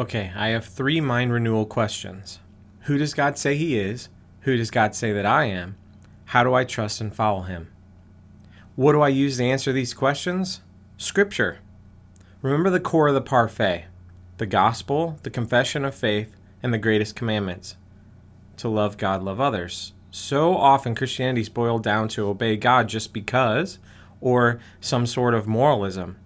Okay, 0.00 0.32
I 0.36 0.48
have 0.48 0.64
three 0.64 1.00
mind 1.00 1.32
renewal 1.32 1.66
questions. 1.66 2.38
Who 2.82 2.98
does 2.98 3.14
God 3.14 3.36
say 3.36 3.56
He 3.56 3.76
is? 3.76 4.08
Who 4.42 4.56
does 4.56 4.70
God 4.70 4.94
say 4.94 5.12
that 5.12 5.26
I 5.26 5.46
am? 5.46 5.76
How 6.26 6.44
do 6.44 6.54
I 6.54 6.62
trust 6.62 7.00
and 7.00 7.12
follow 7.12 7.42
Him? 7.42 7.72
What 8.76 8.92
do 8.92 9.00
I 9.00 9.08
use 9.08 9.38
to 9.38 9.44
answer 9.44 9.72
these 9.72 9.94
questions? 9.94 10.60
Scripture. 10.98 11.58
Remember 12.42 12.70
the 12.70 12.78
core 12.78 13.08
of 13.08 13.14
the 13.14 13.20
parfait 13.20 13.86
the 14.36 14.46
gospel, 14.46 15.18
the 15.24 15.30
confession 15.30 15.84
of 15.84 15.96
faith, 15.96 16.36
and 16.62 16.72
the 16.72 16.78
greatest 16.78 17.16
commandments 17.16 17.76
to 18.56 18.68
love 18.68 18.98
God, 18.98 19.20
love 19.20 19.40
others. 19.40 19.94
So 20.12 20.56
often 20.56 20.94
Christianity 20.94 21.40
is 21.40 21.48
boiled 21.48 21.82
down 21.82 22.06
to 22.10 22.28
obey 22.28 22.56
God 22.56 22.88
just 22.88 23.12
because, 23.12 23.80
or 24.20 24.60
some 24.80 25.06
sort 25.06 25.34
of 25.34 25.48
moralism. 25.48 26.18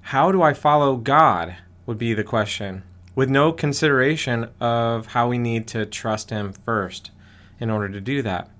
How 0.00 0.32
do 0.32 0.42
I 0.42 0.52
follow 0.52 0.96
God? 0.96 1.56
Would 1.88 1.96
be 1.96 2.12
the 2.12 2.22
question, 2.22 2.82
with 3.14 3.30
no 3.30 3.50
consideration 3.50 4.46
of 4.60 5.06
how 5.06 5.26
we 5.26 5.38
need 5.38 5.66
to 5.66 5.86
trust 5.86 6.28
Him 6.28 6.52
first 6.52 7.10
in 7.58 7.70
order 7.70 7.88
to 7.88 7.98
do 7.98 8.20
that. 8.20 8.50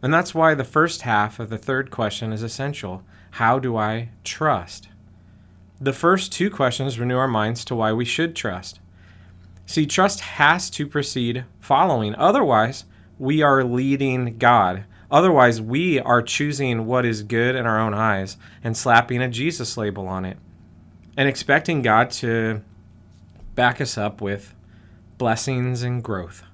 And 0.00 0.14
that's 0.14 0.36
why 0.36 0.54
the 0.54 0.62
first 0.62 1.02
half 1.02 1.40
of 1.40 1.50
the 1.50 1.58
third 1.58 1.90
question 1.90 2.32
is 2.32 2.44
essential. 2.44 3.02
How 3.32 3.58
do 3.58 3.76
I 3.76 4.10
trust? 4.22 4.86
The 5.80 5.92
first 5.92 6.32
two 6.32 6.48
questions 6.48 7.00
renew 7.00 7.18
our 7.18 7.26
minds 7.26 7.64
to 7.64 7.74
why 7.74 7.92
we 7.92 8.04
should 8.04 8.36
trust. 8.36 8.78
See, 9.66 9.84
trust 9.84 10.20
has 10.20 10.70
to 10.70 10.86
precede 10.86 11.44
following. 11.58 12.14
Otherwise, 12.14 12.84
we 13.18 13.42
are 13.42 13.64
leading 13.64 14.38
God. 14.38 14.84
Otherwise, 15.10 15.60
we 15.60 15.98
are 15.98 16.22
choosing 16.22 16.86
what 16.86 17.04
is 17.04 17.24
good 17.24 17.56
in 17.56 17.66
our 17.66 17.80
own 17.80 17.94
eyes 17.94 18.36
and 18.62 18.76
slapping 18.76 19.20
a 19.20 19.28
Jesus 19.28 19.76
label 19.76 20.06
on 20.06 20.24
it 20.24 20.38
and 21.20 21.28
expecting 21.28 21.82
God 21.82 22.10
to 22.10 22.62
back 23.54 23.78
us 23.78 23.98
up 23.98 24.22
with 24.22 24.54
blessings 25.18 25.82
and 25.82 26.02
growth. 26.02 26.44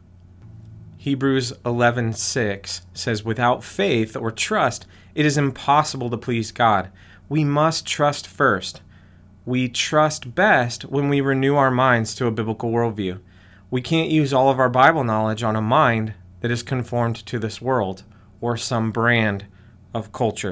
Hebrews 0.96 1.52
11:6 1.64 2.80
says 2.92 3.24
without 3.24 3.62
faith 3.62 4.16
or 4.16 4.32
trust 4.32 4.84
it 5.14 5.24
is 5.24 5.38
impossible 5.38 6.10
to 6.10 6.16
please 6.16 6.50
God. 6.50 6.90
We 7.28 7.44
must 7.44 7.86
trust 7.86 8.26
first 8.26 8.80
we 9.44 9.68
trust 9.68 10.34
best 10.34 10.86
when 10.86 11.08
we 11.08 11.20
renew 11.20 11.54
our 11.54 11.70
minds 11.70 12.16
to 12.16 12.26
a 12.26 12.32
biblical 12.32 12.72
worldview. 12.72 13.20
We 13.70 13.80
can't 13.80 14.10
use 14.10 14.32
all 14.32 14.50
of 14.50 14.58
our 14.58 14.68
Bible 14.68 15.04
knowledge 15.04 15.44
on 15.44 15.54
a 15.54 15.62
mind 15.62 16.14
that 16.40 16.50
is 16.50 16.64
conformed 16.64 17.24
to 17.26 17.38
this 17.38 17.62
world 17.62 18.02
or 18.40 18.56
some 18.56 18.90
brand 18.90 19.46
of 19.94 20.10
culture. 20.10 20.50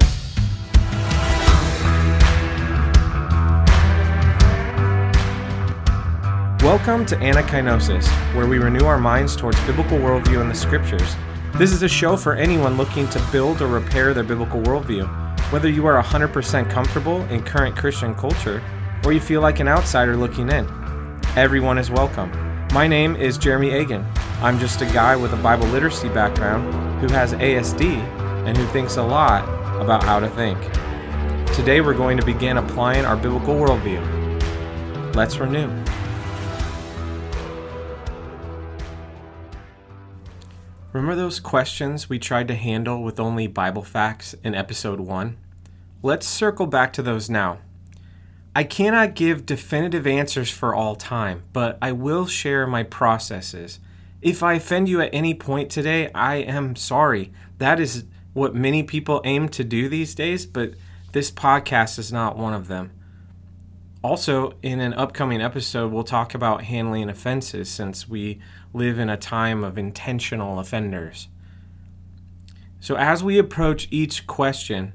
Welcome 6.65 7.05
to 7.05 7.15
Anakainosis, 7.17 8.07
where 8.33 8.47
we 8.47 8.57
renew 8.57 8.85
our 8.85 8.97
minds 8.97 9.35
towards 9.35 9.63
biblical 9.67 9.99
worldview 9.99 10.41
in 10.41 10.49
the 10.49 10.55
scriptures. 10.55 11.15
This 11.57 11.71
is 11.71 11.83
a 11.83 11.87
show 11.87 12.17
for 12.17 12.33
anyone 12.33 12.75
looking 12.75 13.07
to 13.09 13.23
build 13.31 13.61
or 13.61 13.67
repair 13.67 14.15
their 14.15 14.23
biblical 14.23 14.59
worldview. 14.63 15.07
Whether 15.51 15.69
you 15.69 15.85
are 15.85 16.01
100% 16.01 16.67
comfortable 16.71 17.21
in 17.25 17.43
current 17.43 17.77
Christian 17.77 18.15
culture 18.15 18.63
or 19.03 19.13
you 19.13 19.19
feel 19.19 19.41
like 19.41 19.59
an 19.59 19.67
outsider 19.67 20.17
looking 20.17 20.49
in. 20.49 20.67
Everyone 21.35 21.77
is 21.77 21.91
welcome. 21.91 22.31
My 22.73 22.87
name 22.87 23.15
is 23.15 23.37
Jeremy 23.37 23.69
Agan. 23.69 24.03
I'm 24.41 24.57
just 24.57 24.81
a 24.81 24.85
guy 24.85 25.15
with 25.15 25.33
a 25.33 25.43
Bible 25.43 25.67
literacy 25.67 26.09
background 26.09 26.73
who 26.99 27.13
has 27.13 27.33
ASD 27.33 27.95
and 28.47 28.57
who 28.57 28.65
thinks 28.69 28.97
a 28.97 29.03
lot 29.03 29.43
about 29.79 30.03
how 30.03 30.19
to 30.19 30.29
think. 30.29 30.59
Today 31.55 31.81
we're 31.81 31.93
going 31.93 32.17
to 32.17 32.25
begin 32.25 32.57
applying 32.57 33.05
our 33.05 33.15
biblical 33.15 33.53
worldview. 33.53 35.13
Let's 35.13 35.37
renew. 35.37 35.84
Remember 40.95 41.17
those 41.17 41.41
questions 41.41 42.07
we 42.07 42.19
tried 42.19 42.47
to 42.47 42.55
handle 42.55 43.03
with 43.03 43.19
only 43.19 43.47
Bible 43.47 43.83
facts 43.83 44.33
in 44.45 44.55
episode 44.55 45.01
1? 45.01 45.35
Let's 46.01 46.25
circle 46.25 46.67
back 46.67 46.93
to 46.93 47.01
those 47.01 47.29
now. 47.29 47.57
I 48.55 48.63
cannot 48.63 49.13
give 49.13 49.45
definitive 49.45 50.07
answers 50.07 50.49
for 50.49 50.73
all 50.73 50.95
time, 50.95 51.43
but 51.51 51.77
I 51.81 51.91
will 51.91 52.27
share 52.27 52.65
my 52.65 52.83
processes. 52.83 53.81
If 54.21 54.41
I 54.41 54.53
offend 54.53 54.87
you 54.87 55.01
at 55.01 55.09
any 55.11 55.33
point 55.33 55.69
today, 55.69 56.09
I 56.15 56.35
am 56.35 56.77
sorry. 56.77 57.33
That 57.57 57.81
is 57.81 58.05
what 58.31 58.55
many 58.55 58.81
people 58.81 59.19
aim 59.25 59.49
to 59.49 59.65
do 59.65 59.89
these 59.89 60.15
days, 60.15 60.45
but 60.45 60.75
this 61.11 61.29
podcast 61.29 61.99
is 61.99 62.13
not 62.13 62.37
one 62.37 62.53
of 62.53 62.69
them. 62.69 62.91
Also, 64.01 64.53
in 64.61 64.79
an 64.79 64.93
upcoming 64.93 65.41
episode, 65.41 65.91
we'll 65.91 66.03
talk 66.03 66.33
about 66.35 66.63
handling 66.63 67.09
offenses 67.09 67.67
since 67.69 68.07
we 68.07 68.39
live 68.75 68.99
in 68.99 69.09
a 69.09 69.17
time 69.17 69.63
of 69.63 69.77
intentional 69.77 70.59
offenders. 70.59 71.29
So, 72.81 72.95
as 72.95 73.23
we 73.23 73.39
approach 73.39 73.87
each 73.89 74.27
question, 74.27 74.93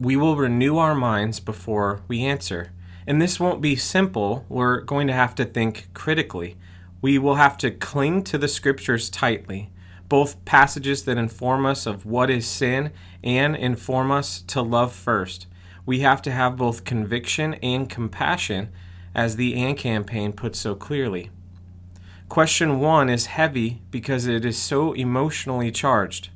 we 0.00 0.16
will 0.16 0.36
renew 0.36 0.76
our 0.76 0.94
minds 0.94 1.38
before 1.38 2.02
we 2.08 2.24
answer. 2.24 2.72
And 3.06 3.22
this 3.22 3.38
won't 3.38 3.60
be 3.60 3.76
simple. 3.76 4.44
We're 4.48 4.80
going 4.80 5.06
to 5.06 5.12
have 5.12 5.34
to 5.36 5.44
think 5.44 5.88
critically. 5.94 6.56
We 7.00 7.16
will 7.16 7.36
have 7.36 7.56
to 7.58 7.70
cling 7.70 8.22
to 8.24 8.38
the 8.38 8.48
scriptures 8.48 9.08
tightly, 9.08 9.70
both 10.08 10.44
passages 10.44 11.04
that 11.04 11.16
inform 11.16 11.66
us 11.66 11.86
of 11.86 12.04
what 12.04 12.28
is 12.28 12.46
sin 12.46 12.90
and 13.22 13.54
inform 13.54 14.10
us 14.10 14.42
to 14.48 14.62
love 14.62 14.92
first. 14.92 15.46
We 15.86 16.00
have 16.00 16.22
to 16.22 16.32
have 16.32 16.56
both 16.56 16.84
conviction 16.84 17.54
and 17.54 17.88
compassion, 17.88 18.70
as 19.14 19.36
the 19.36 19.54
AND 19.54 19.78
campaign 19.78 20.32
puts 20.32 20.58
so 20.58 20.74
clearly. 20.74 21.30
Question 22.28 22.80
one 22.80 23.10
is 23.10 23.26
heavy 23.26 23.82
because 23.90 24.26
it 24.26 24.44
is 24.44 24.58
so 24.58 24.92
emotionally 24.92 25.70
charged. 25.70 26.30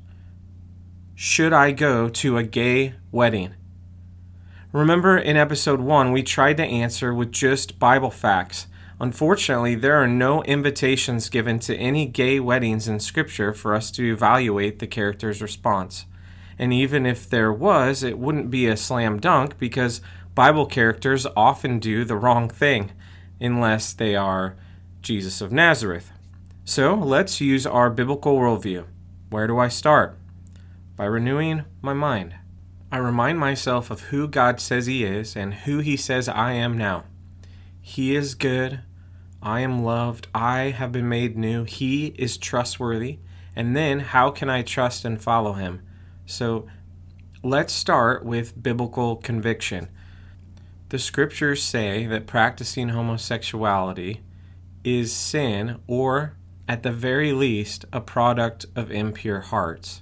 Should 1.15 1.51
I 1.51 1.71
go 1.71 2.07
to 2.09 2.37
a 2.37 2.43
gay 2.43 2.93
wedding? 3.11 3.55
Remember 4.71 5.17
in 5.17 5.35
episode 5.35 5.81
1, 5.81 6.11
we 6.11 6.21
tried 6.21 6.57
to 6.57 6.63
answer 6.63 7.13
with 7.13 7.31
just 7.31 7.79
Bible 7.79 8.11
facts. 8.11 8.67
Unfortunately, 9.01 9.73
there 9.75 9.95
are 9.95 10.07
no 10.07 10.43
invitations 10.43 11.27
given 11.27 11.57
to 11.59 11.75
any 11.75 12.05
gay 12.05 12.39
weddings 12.39 12.87
in 12.87 12.99
Scripture 12.99 13.51
for 13.51 13.73
us 13.73 13.89
to 13.91 14.13
evaluate 14.13 14.77
the 14.77 14.87
character's 14.87 15.41
response. 15.41 16.05
And 16.59 16.71
even 16.71 17.05
if 17.05 17.27
there 17.27 17.51
was, 17.51 18.03
it 18.03 18.19
wouldn't 18.19 18.51
be 18.51 18.67
a 18.67 18.77
slam 18.77 19.19
dunk 19.19 19.57
because 19.57 20.01
Bible 20.35 20.67
characters 20.67 21.25
often 21.35 21.79
do 21.79 22.05
the 22.05 22.15
wrong 22.15 22.47
thing, 22.47 22.91
unless 23.41 23.91
they 23.91 24.15
are 24.15 24.55
Jesus 25.01 25.41
of 25.41 25.51
Nazareth. 25.51 26.11
So 26.65 26.95
let's 26.95 27.41
use 27.41 27.65
our 27.65 27.89
biblical 27.89 28.35
worldview. 28.37 28.85
Where 29.29 29.47
do 29.47 29.57
I 29.57 29.67
start? 29.67 30.19
by 30.99 31.05
renewing 31.05 31.63
my 31.81 31.93
mind. 31.93 32.35
I 32.91 32.97
remind 32.97 33.39
myself 33.39 33.89
of 33.89 34.01
who 34.01 34.27
God 34.27 34.59
says 34.59 34.85
He 34.85 35.05
is 35.05 35.33
and 35.33 35.53
who 35.53 35.79
He 35.79 35.95
says 35.95 36.27
I 36.27 36.51
am 36.51 36.77
now. 36.77 37.05
He 37.79 38.17
is 38.17 38.35
good. 38.35 38.81
I 39.41 39.61
am 39.61 39.85
loved. 39.85 40.27
I 40.35 40.71
have 40.71 40.91
been 40.91 41.07
made 41.07 41.37
new. 41.37 41.63
He 41.63 42.07
is 42.17 42.37
trustworthy. 42.37 43.19
And 43.55 43.77
then, 43.77 44.01
how 44.01 44.29
can 44.29 44.49
I 44.49 44.61
trust 44.61 45.05
and 45.05 45.21
follow 45.23 45.53
Him? 45.53 45.83
So, 46.25 46.67
let's 47.43 47.71
start 47.71 48.25
with 48.25 48.61
biblical 48.61 49.15
conviction. 49.15 49.87
The 50.89 50.99
scriptures 50.99 51.63
say 51.63 52.07
that 52.07 52.27
practicing 52.27 52.89
homosexuality 52.89 54.19
is 54.83 55.11
sin, 55.11 55.79
or 55.87 56.35
at 56.67 56.83
the 56.83 56.91
very 56.91 57.33
least, 57.33 57.85
a 57.91 58.01
product 58.01 58.65
of 58.75 58.91
impure 58.91 59.41
hearts. 59.41 60.01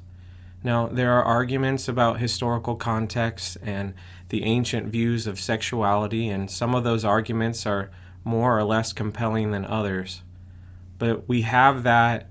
Now, 0.63 0.87
there 0.87 1.13
are 1.13 1.23
arguments 1.23 1.87
about 1.87 2.19
historical 2.19 2.75
context 2.75 3.57
and 3.61 3.93
the 4.29 4.43
ancient 4.43 4.87
views 4.87 5.27
of 5.27 5.39
sexuality, 5.39 6.27
and 6.27 6.51
some 6.51 6.75
of 6.75 6.83
those 6.83 7.05
arguments 7.05 7.65
are 7.65 7.89
more 8.23 8.57
or 8.57 8.63
less 8.63 8.91
compelling 8.91 9.51
than 9.51 9.65
others. 9.65 10.23
But 10.97 11.29
we 11.29 11.43
have 11.43 11.83
that 11.83 12.29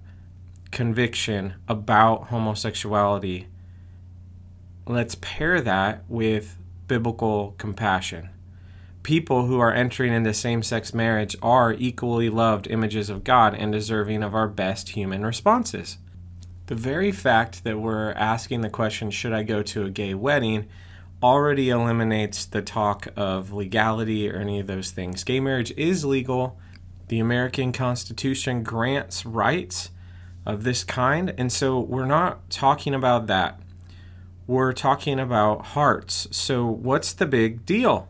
conviction 0.71 1.55
about 1.69 2.25
homosexuality. 2.29 3.47
Let's 4.87 5.15
pair 5.15 5.61
that 5.63 6.05
with 6.09 6.59
biblical 6.87 7.55
compassion. 7.57 8.29
People 9.07 9.47
who 9.47 9.61
are 9.61 9.73
entering 9.73 10.13
into 10.13 10.35
same 10.35 10.65
sex 10.65 10.93
marriage 10.93 11.37
are 11.41 11.73
equally 11.73 12.29
loved 12.29 12.67
images 12.67 13.09
of 13.09 13.23
God 13.23 13.55
and 13.55 13.71
deserving 13.71 14.25
of 14.25 14.35
our 14.35 14.49
best 14.49 14.89
human 14.89 15.25
responses. 15.25 15.99
The 16.67 16.75
very 16.75 17.13
fact 17.13 17.63
that 17.63 17.79
we're 17.79 18.11
asking 18.15 18.63
the 18.63 18.69
question, 18.69 19.13
should 19.13 19.33
I 19.33 19.45
go 19.45 19.63
to 19.63 19.85
a 19.85 19.91
gay 19.91 20.13
wedding, 20.15 20.67
already 21.23 21.71
eliminates 21.71 22.47
the 22.47 22.63
talk 22.63 23.07
of 23.15 23.53
legality 23.53 24.29
or 24.29 24.39
any 24.39 24.59
of 24.59 24.67
those 24.67 24.91
things. 24.91 25.23
Gay 25.23 25.39
marriage 25.39 25.73
is 25.77 26.05
legal. 26.05 26.59
The 27.07 27.21
American 27.21 27.71
Constitution 27.71 28.65
grants 28.65 29.25
rights 29.25 29.91
of 30.45 30.65
this 30.65 30.83
kind, 30.83 31.33
and 31.39 31.53
so 31.53 31.79
we're 31.79 32.07
not 32.07 32.51
talking 32.51 32.93
about 32.93 33.29
that. 33.29 33.61
We're 34.49 34.73
talking 34.73 35.21
about 35.21 35.67
hearts. 35.67 36.27
So, 36.33 36.67
what's 36.67 37.13
the 37.13 37.27
big 37.27 37.65
deal? 37.65 38.09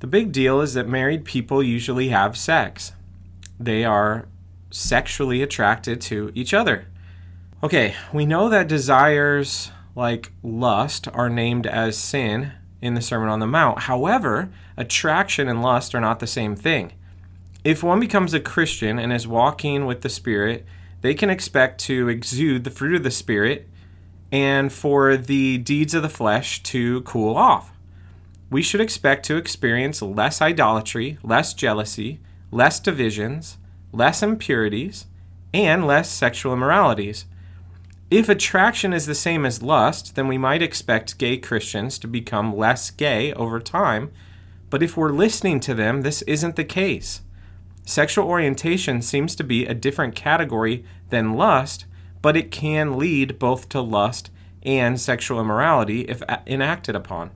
The 0.00 0.06
big 0.06 0.30
deal 0.32 0.60
is 0.60 0.74
that 0.74 0.88
married 0.88 1.24
people 1.24 1.62
usually 1.62 2.08
have 2.08 2.36
sex. 2.36 2.92
they 3.58 3.84
are 3.84 4.28
sexually 4.70 5.42
attracted 5.42 6.00
to 6.02 6.30
each 6.34 6.52
other. 6.52 6.86
Okay, 7.62 7.94
we 8.12 8.26
know 8.26 8.48
that 8.50 8.68
desires 8.68 9.70
like 9.94 10.32
lust 10.42 11.08
are 11.14 11.30
named 11.30 11.66
as 11.66 11.96
sin 11.96 12.52
in 12.82 12.94
the 12.94 13.00
Sermon 13.00 13.30
on 13.30 13.40
the 13.40 13.46
Mount. 13.46 13.80
However, 13.80 14.50
attraction 14.76 15.48
and 15.48 15.62
lust 15.62 15.94
are 15.94 16.00
not 16.00 16.20
the 16.20 16.26
same 16.26 16.54
thing. 16.54 16.92
If 17.64 17.82
one 17.82 17.98
becomes 17.98 18.34
a 18.34 18.40
Christian 18.40 18.98
and 18.98 19.12
is 19.12 19.26
walking 19.26 19.86
with 19.86 20.02
the 20.02 20.10
Spirit, 20.10 20.66
they 21.00 21.14
can 21.14 21.30
expect 21.30 21.80
to 21.82 22.08
exude 22.08 22.64
the 22.64 22.70
fruit 22.70 22.96
of 22.96 23.02
the 23.02 23.10
Spirit 23.10 23.68
and 24.30 24.70
for 24.72 25.16
the 25.16 25.56
deeds 25.58 25.94
of 25.94 26.02
the 26.02 26.08
flesh 26.08 26.62
to 26.64 27.00
cool 27.02 27.36
off. 27.36 27.72
We 28.48 28.62
should 28.62 28.80
expect 28.80 29.26
to 29.26 29.36
experience 29.36 30.00
less 30.00 30.40
idolatry, 30.40 31.18
less 31.22 31.52
jealousy, 31.52 32.20
less 32.50 32.78
divisions, 32.78 33.58
less 33.92 34.22
impurities, 34.22 35.06
and 35.52 35.86
less 35.86 36.08
sexual 36.10 36.52
immoralities. 36.52 37.26
If 38.08 38.28
attraction 38.28 38.92
is 38.92 39.06
the 39.06 39.16
same 39.16 39.44
as 39.44 39.62
lust, 39.62 40.14
then 40.14 40.28
we 40.28 40.38
might 40.38 40.62
expect 40.62 41.18
gay 41.18 41.38
Christians 41.38 41.98
to 41.98 42.06
become 42.06 42.56
less 42.56 42.90
gay 42.90 43.32
over 43.32 43.58
time. 43.58 44.12
But 44.70 44.82
if 44.82 44.96
we're 44.96 45.10
listening 45.10 45.58
to 45.60 45.74
them, 45.74 46.02
this 46.02 46.22
isn't 46.22 46.54
the 46.54 46.64
case. 46.64 47.22
Sexual 47.84 48.28
orientation 48.28 49.02
seems 49.02 49.34
to 49.36 49.44
be 49.44 49.66
a 49.66 49.74
different 49.74 50.14
category 50.14 50.84
than 51.10 51.34
lust, 51.34 51.86
but 52.22 52.36
it 52.36 52.52
can 52.52 52.96
lead 52.96 53.40
both 53.40 53.68
to 53.70 53.80
lust 53.80 54.30
and 54.62 55.00
sexual 55.00 55.40
immorality 55.40 56.02
if 56.02 56.22
enacted 56.46 56.94
upon. 56.94 57.30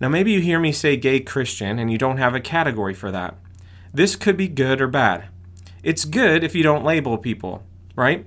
Now, 0.00 0.08
maybe 0.08 0.32
you 0.32 0.40
hear 0.40 0.58
me 0.58 0.72
say 0.72 0.96
gay 0.96 1.20
Christian 1.20 1.78
and 1.78 1.90
you 1.90 1.98
don't 1.98 2.18
have 2.18 2.34
a 2.34 2.40
category 2.40 2.94
for 2.94 3.10
that. 3.10 3.36
This 3.92 4.16
could 4.16 4.36
be 4.36 4.48
good 4.48 4.80
or 4.80 4.88
bad. 4.88 5.28
It's 5.82 6.04
good 6.04 6.44
if 6.44 6.54
you 6.54 6.62
don't 6.62 6.84
label 6.84 7.16
people, 7.16 7.62
right? 7.94 8.26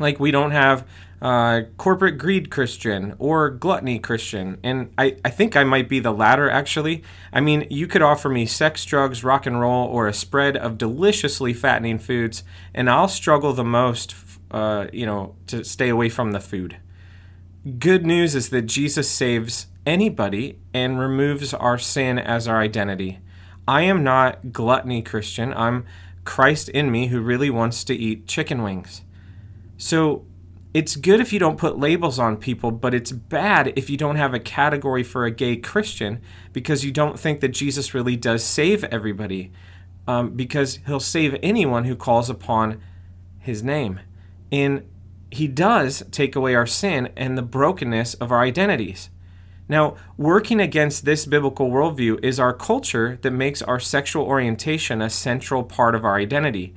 Like 0.00 0.18
we 0.18 0.30
don't 0.30 0.50
have 0.50 0.86
uh, 1.22 1.62
corporate 1.76 2.16
greed 2.18 2.50
Christian 2.50 3.14
or 3.18 3.50
gluttony 3.50 3.98
Christian. 3.98 4.58
And 4.62 4.92
I, 4.96 5.16
I 5.24 5.30
think 5.30 5.56
I 5.56 5.64
might 5.64 5.88
be 5.88 6.00
the 6.00 6.12
latter, 6.12 6.48
actually. 6.48 7.02
I 7.32 7.40
mean, 7.40 7.66
you 7.70 7.86
could 7.86 8.02
offer 8.02 8.28
me 8.28 8.46
sex, 8.46 8.84
drugs, 8.84 9.22
rock 9.22 9.46
and 9.46 9.60
roll, 9.60 9.86
or 9.86 10.08
a 10.08 10.14
spread 10.14 10.56
of 10.56 10.78
deliciously 10.78 11.52
fattening 11.52 11.98
foods, 11.98 12.42
and 12.74 12.88
I'll 12.88 13.08
struggle 13.08 13.52
the 13.52 13.64
most, 13.64 14.14
uh, 14.50 14.86
you 14.92 15.06
know, 15.06 15.34
to 15.48 15.62
stay 15.64 15.88
away 15.88 16.08
from 16.08 16.32
the 16.32 16.40
food. 16.40 16.78
Good 17.78 18.06
news 18.06 18.34
is 18.34 18.48
that 18.48 18.62
Jesus 18.62 19.10
saves 19.10 19.66
anybody 19.86 20.58
and 20.74 20.98
removes 20.98 21.54
our 21.54 21.78
sin 21.78 22.18
as 22.18 22.46
our 22.46 22.60
identity. 22.60 23.18
I 23.66 23.82
am 23.82 24.02
not 24.02 24.52
gluttony 24.52 25.02
Christian. 25.02 25.52
I'm 25.54 25.86
Christ 26.24 26.68
in 26.68 26.90
me 26.90 27.08
who 27.08 27.20
really 27.20 27.50
wants 27.50 27.84
to 27.84 27.94
eat 27.94 28.26
chicken 28.26 28.62
wings. 28.62 29.02
So 29.76 30.24
it's 30.72 30.94
good 30.94 31.20
if 31.20 31.32
you 31.32 31.38
don't 31.38 31.58
put 31.58 31.78
labels 31.78 32.18
on 32.18 32.36
people, 32.36 32.70
but 32.70 32.94
it's 32.94 33.10
bad 33.10 33.72
if 33.76 33.90
you 33.90 33.96
don't 33.96 34.16
have 34.16 34.34
a 34.34 34.38
category 34.38 35.02
for 35.02 35.24
a 35.24 35.30
gay 35.30 35.56
Christian 35.56 36.20
because 36.52 36.84
you 36.84 36.92
don't 36.92 37.18
think 37.18 37.40
that 37.40 37.48
Jesus 37.48 37.94
really 37.94 38.16
does 38.16 38.44
save 38.44 38.84
everybody, 38.84 39.50
um, 40.06 40.30
because 40.30 40.78
he'll 40.86 41.00
save 41.00 41.36
anyone 41.42 41.84
who 41.84 41.96
calls 41.96 42.30
upon 42.30 42.80
his 43.38 43.62
name. 43.62 44.00
And 44.52 44.86
he 45.30 45.48
does 45.48 46.04
take 46.10 46.36
away 46.36 46.54
our 46.54 46.66
sin 46.66 47.10
and 47.16 47.36
the 47.36 47.42
brokenness 47.42 48.14
of 48.14 48.30
our 48.30 48.40
identities. 48.40 49.10
Now, 49.70 49.94
working 50.16 50.60
against 50.60 51.04
this 51.04 51.24
biblical 51.26 51.70
worldview 51.70 52.24
is 52.24 52.40
our 52.40 52.52
culture 52.52 53.20
that 53.22 53.30
makes 53.30 53.62
our 53.62 53.78
sexual 53.78 54.24
orientation 54.24 55.00
a 55.00 55.08
central 55.08 55.62
part 55.62 55.94
of 55.94 56.04
our 56.04 56.16
identity. 56.16 56.74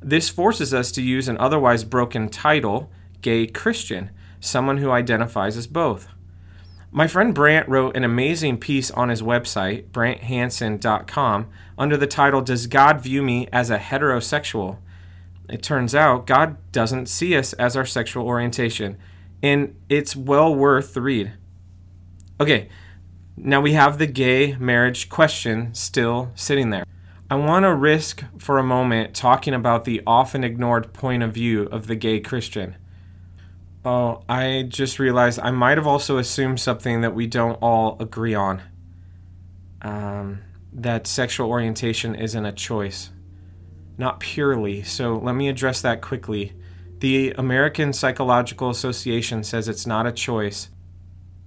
This 0.00 0.28
forces 0.28 0.72
us 0.72 0.92
to 0.92 1.02
use 1.02 1.26
an 1.26 1.36
otherwise 1.38 1.82
broken 1.82 2.28
title, 2.28 2.88
gay 3.20 3.48
Christian, 3.48 4.10
someone 4.38 4.76
who 4.76 4.92
identifies 4.92 5.56
as 5.56 5.66
both. 5.66 6.06
My 6.92 7.08
friend 7.08 7.34
Brant 7.34 7.68
wrote 7.68 7.96
an 7.96 8.04
amazing 8.04 8.58
piece 8.58 8.92
on 8.92 9.08
his 9.08 9.22
website, 9.22 9.88
branthansen.com, 9.90 11.48
under 11.76 11.96
the 11.96 12.06
title 12.06 12.42
Does 12.42 12.68
God 12.68 13.00
View 13.00 13.24
Me 13.24 13.48
as 13.52 13.70
a 13.70 13.78
Heterosexual? 13.78 14.78
It 15.48 15.64
turns 15.64 15.96
out 15.96 16.28
God 16.28 16.58
doesn't 16.70 17.06
see 17.06 17.36
us 17.36 17.54
as 17.54 17.74
our 17.76 17.84
sexual 17.84 18.24
orientation, 18.24 18.98
and 19.42 19.74
it's 19.88 20.14
well 20.14 20.54
worth 20.54 20.94
the 20.94 21.00
read. 21.00 21.32
Okay, 22.40 22.70
now 23.36 23.60
we 23.60 23.74
have 23.74 23.98
the 23.98 24.06
gay 24.06 24.56
marriage 24.56 25.10
question 25.10 25.74
still 25.74 26.32
sitting 26.34 26.70
there. 26.70 26.86
I 27.30 27.34
want 27.34 27.64
to 27.64 27.74
risk 27.74 28.24
for 28.38 28.56
a 28.56 28.62
moment 28.62 29.14
talking 29.14 29.52
about 29.52 29.84
the 29.84 30.00
often 30.06 30.42
ignored 30.42 30.94
point 30.94 31.22
of 31.22 31.34
view 31.34 31.64
of 31.64 31.86
the 31.86 31.96
gay 31.96 32.18
Christian. 32.18 32.76
Oh, 33.84 34.22
I 34.26 34.64
just 34.66 34.98
realized 34.98 35.38
I 35.38 35.50
might 35.50 35.76
have 35.76 35.86
also 35.86 36.16
assumed 36.16 36.60
something 36.60 37.02
that 37.02 37.14
we 37.14 37.26
don't 37.26 37.56
all 37.56 37.98
agree 38.00 38.34
on. 38.34 38.62
Um, 39.82 40.40
that 40.72 41.06
sexual 41.06 41.50
orientation 41.50 42.14
isn't 42.14 42.46
a 42.46 42.52
choice. 42.52 43.10
Not 43.98 44.18
purely, 44.18 44.82
so 44.82 45.18
let 45.18 45.34
me 45.34 45.50
address 45.50 45.82
that 45.82 46.00
quickly. 46.00 46.54
The 47.00 47.32
American 47.32 47.92
Psychological 47.92 48.70
Association 48.70 49.44
says 49.44 49.68
it's 49.68 49.86
not 49.86 50.06
a 50.06 50.12
choice, 50.12 50.70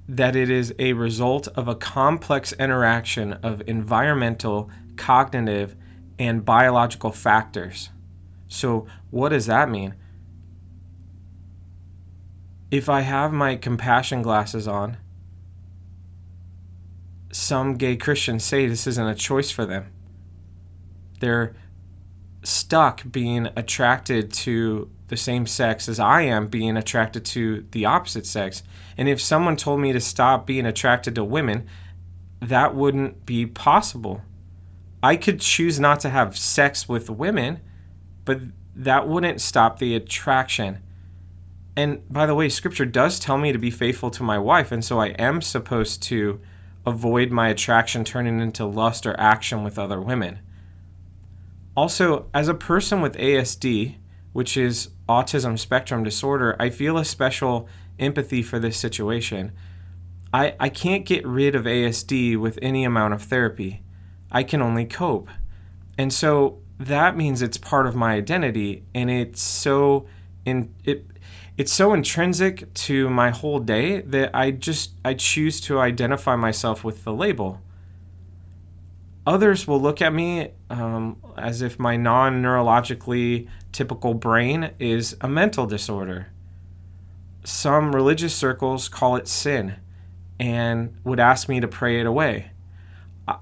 that 0.08 0.36
it 0.36 0.50
is 0.50 0.74
a 0.80 0.94
result 0.94 1.48
of 1.50 1.68
a 1.68 1.76
complex 1.76 2.54
interaction 2.54 3.34
of 3.34 3.62
environmental, 3.68 4.70
cognitive, 4.96 5.76
and 6.20 6.44
biological 6.44 7.12
factors. 7.12 7.90
So, 8.48 8.86
what 9.10 9.30
does 9.30 9.46
that 9.46 9.70
mean? 9.70 9.96
If 12.70 12.90
I 12.90 13.02
have 13.02 13.32
my 13.32 13.56
compassion 13.56 14.22
glasses 14.22 14.68
on, 14.68 14.98
some 17.32 17.76
gay 17.76 17.96
Christians 17.96 18.44
say 18.44 18.68
this 18.68 18.88
isn't 18.88 19.08
a 19.08 19.16
choice 19.16 19.52
for 19.52 19.66
them. 19.66 19.92
They're 21.20 21.56
stuck 22.44 23.10
being 23.10 23.48
attracted 23.56 24.32
to 24.34 24.90
the 25.14 25.18
same 25.18 25.46
sex 25.46 25.88
as 25.88 26.00
I 26.00 26.24
am 26.24 26.48
being 26.48 26.76
attracted 26.76 27.24
to 27.26 27.68
the 27.70 27.86
opposite 27.86 28.26
sex. 28.26 28.64
And 28.98 29.08
if 29.08 29.22
someone 29.22 29.56
told 29.56 29.80
me 29.80 29.94
to 29.94 30.00
stop 30.00 30.48
being 30.48 30.66
attracted 30.66 31.14
to 31.16 31.24
women, 31.24 31.68
that 32.42 32.74
wouldn't 32.74 33.24
be 33.24 33.46
possible. 33.46 34.24
I 35.04 35.16
could 35.18 35.40
choose 35.40 35.80
not 35.80 36.00
to 36.00 36.10
have 36.10 36.36
sex 36.36 36.90
with 36.90 37.12
women, 37.12 37.60
but 38.26 38.40
that 38.76 39.08
wouldn't 39.08 39.40
stop 39.40 39.78
the 39.78 39.94
attraction. 39.94 40.80
And 41.76 42.02
by 42.12 42.26
the 42.26 42.34
way, 42.34 42.50
scripture 42.50 42.86
does 42.86 43.20
tell 43.20 43.38
me 43.38 43.52
to 43.52 43.60
be 43.60 43.70
faithful 43.70 44.10
to 44.12 44.24
my 44.24 44.40
wife, 44.40 44.72
and 44.72 44.84
so 44.84 45.00
I 45.00 45.10
am 45.10 45.44
supposed 45.44 46.02
to 46.04 46.42
avoid 46.88 47.30
my 47.30 47.50
attraction 47.50 48.04
turning 48.04 48.40
into 48.40 48.66
lust 48.66 49.06
or 49.06 49.20
action 49.20 49.64
with 49.64 49.78
other 49.78 50.02
women. 50.02 50.40
Also, 51.78 52.30
as 52.34 52.48
a 52.48 52.56
person 52.56 53.00
with 53.00 53.16
ASD, 53.18 53.98
which 54.32 54.58
is 54.58 54.90
autism 55.08 55.58
spectrum 55.58 56.04
disorder, 56.04 56.56
I 56.60 56.70
feel 56.70 56.98
a 56.98 57.06
special 57.06 57.68
empathy 58.00 58.42
for 58.42 58.60
this 58.60 58.78
situation. 58.78 59.52
I, 60.34 60.56
I 60.60 60.70
can't 60.70 61.06
get 61.06 61.26
rid 61.28 61.56
of 61.56 61.66
ASD 61.66 62.38
with 62.38 62.58
any 62.62 62.84
amount 62.84 63.14
of 63.14 63.22
therapy. 63.22 63.84
I 64.32 64.44
can 64.44 64.62
only 64.62 64.86
cope. 64.86 65.30
And 65.98 66.12
so 66.12 66.60
that 66.80 67.16
means 67.16 67.42
it's 67.42 67.58
part 67.58 67.86
of 67.86 67.96
my 67.96 68.14
identity 68.14 68.84
and 68.94 69.10
it's 69.10 69.42
so 69.42 70.08
in 70.44 70.74
it 70.84 71.06
it's 71.56 71.72
so 71.72 71.94
intrinsic 71.94 72.74
to 72.74 73.10
my 73.10 73.30
whole 73.30 73.60
day 73.60 74.02
that 74.02 74.32
I 74.34 74.52
just 74.52 74.94
I 75.06 75.14
choose 75.14 75.62
to 75.62 75.80
identify 75.80 76.36
myself 76.36 76.84
with 76.84 77.04
the 77.04 77.14
label. 77.14 77.62
Others 79.26 79.68
will 79.68 79.80
look 79.80 80.02
at 80.02 80.14
me 80.14 80.50
um, 80.70 81.18
as 81.38 81.62
if 81.62 81.80
my 81.80 81.96
non 81.96 82.42
neurologically 82.42 83.48
typical 83.72 84.14
brain 84.14 84.72
is 84.80 85.16
a 85.22 85.30
mental 85.30 85.66
disorder. 85.66 86.28
Some 87.46 87.96
religious 87.96 88.36
circles 88.36 88.90
call 88.90 89.16
it 89.16 89.28
sin 89.28 89.76
and 90.40 90.98
would 91.04 91.20
ask 91.20 91.48
me 91.48 91.60
to 91.62 91.68
pray 91.68 92.00
it 92.00 92.06
away. 92.06 92.52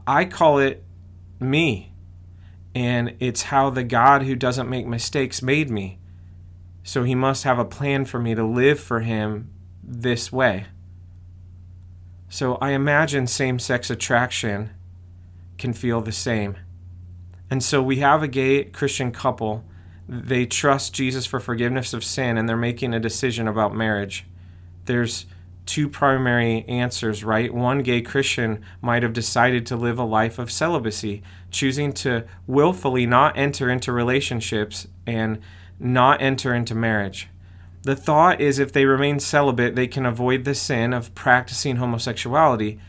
I 0.06 0.26
call 0.26 0.60
it 0.60 0.84
me, 1.40 1.94
and 2.76 3.16
it's 3.20 3.44
how 3.44 3.72
the 3.72 3.84
God 3.84 4.24
who 4.24 4.36
doesn't 4.36 4.70
make 4.70 4.86
mistakes 4.86 5.42
made 5.42 5.72
me. 5.72 5.98
So 6.84 7.04
he 7.04 7.16
must 7.16 7.44
have 7.44 7.58
a 7.58 7.66
plan 7.66 8.06
for 8.06 8.20
me 8.20 8.36
to 8.36 8.44
live 8.44 8.80
for 8.80 9.00
him 9.00 9.52
this 9.84 10.32
way. 10.32 10.68
So 12.30 12.56
I 12.56 12.72
imagine 12.72 13.26
same 13.26 13.58
sex 13.58 13.90
attraction 13.90 14.72
can 15.62 15.72
feel 15.72 16.02
the 16.02 16.12
same. 16.12 16.58
And 17.50 17.64
so 17.64 17.82
we 17.82 17.98
have 17.98 18.24
a 18.24 18.28
gay 18.28 18.66
Christian 18.66 19.12
couple. 19.12 19.64
They 20.10 20.46
trust 20.46 20.94
Jesus 20.94 21.26
for 21.26 21.40
forgiveness 21.40 21.94
of 21.94 22.04
sin 22.04 22.38
and 22.38 22.50
they're 22.50 22.58
making 22.58 22.94
a 22.94 23.00
decision 23.00 23.48
about 23.48 23.74
marriage. 23.74 24.26
There's 24.86 25.28
two 25.66 25.88
primary 25.88 26.66
answers, 26.68 27.24
right? 27.24 27.54
One 27.54 27.84
gay 27.84 28.02
Christian 28.02 28.64
might 28.82 29.04
have 29.04 29.14
decided 29.14 29.66
to 29.68 29.76
live 29.78 30.00
a 30.00 30.04
life 30.04 30.40
of 30.40 30.52
celibacy, 30.52 31.22
choosing 31.52 31.94
to 31.94 32.26
willfully 32.48 33.06
not 33.06 33.38
enter 33.38 33.70
into 33.70 33.92
relationships 33.92 34.88
and 35.06 35.40
not 35.80 36.22
enter 36.22 36.56
into 36.56 36.74
marriage. 36.74 37.30
The 37.84 37.96
thought 37.96 38.42
is 38.42 38.60
if 38.60 38.72
they 38.72 38.86
remain 38.86 39.20
celibate, 39.20 39.76
they 39.76 39.88
can 39.88 40.06
avoid 40.06 40.44
the 40.44 40.56
sin 40.56 40.94
of 40.94 41.14
practicing 41.16 41.78
homosexuality. 41.78 42.80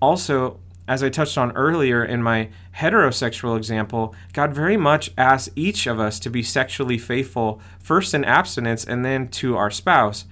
Also, 0.00 0.60
as 0.88 1.02
I 1.02 1.10
touched 1.10 1.36
on 1.36 1.52
earlier 1.52 2.02
in 2.02 2.22
my 2.22 2.48
heterosexual 2.76 3.58
example, 3.58 4.14
God 4.32 4.54
very 4.54 4.78
much 4.78 5.10
asks 5.18 5.50
each 5.54 5.86
of 5.86 6.00
us 6.00 6.18
to 6.20 6.30
be 6.30 6.42
sexually 6.42 6.96
faithful, 6.96 7.60
first 7.78 8.14
in 8.14 8.24
abstinence 8.24 8.84
and 8.84 9.04
then 9.04 9.28
to 9.28 9.56
our 9.56 9.70
spouse. 9.70 10.24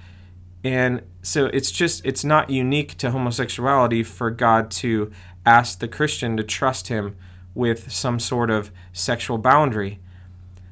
And 0.64 1.02
so 1.22 1.46
it's 1.46 1.70
just, 1.70 2.04
it's 2.06 2.24
not 2.24 2.48
unique 2.48 2.96
to 2.98 3.10
homosexuality 3.10 4.02
for 4.02 4.30
God 4.30 4.70
to 4.72 5.12
ask 5.44 5.78
the 5.78 5.88
Christian 5.88 6.38
to 6.38 6.42
trust 6.42 6.88
him 6.88 7.16
with 7.54 7.92
some 7.92 8.18
sort 8.18 8.50
of 8.50 8.72
sexual 8.94 9.36
boundary. 9.36 10.00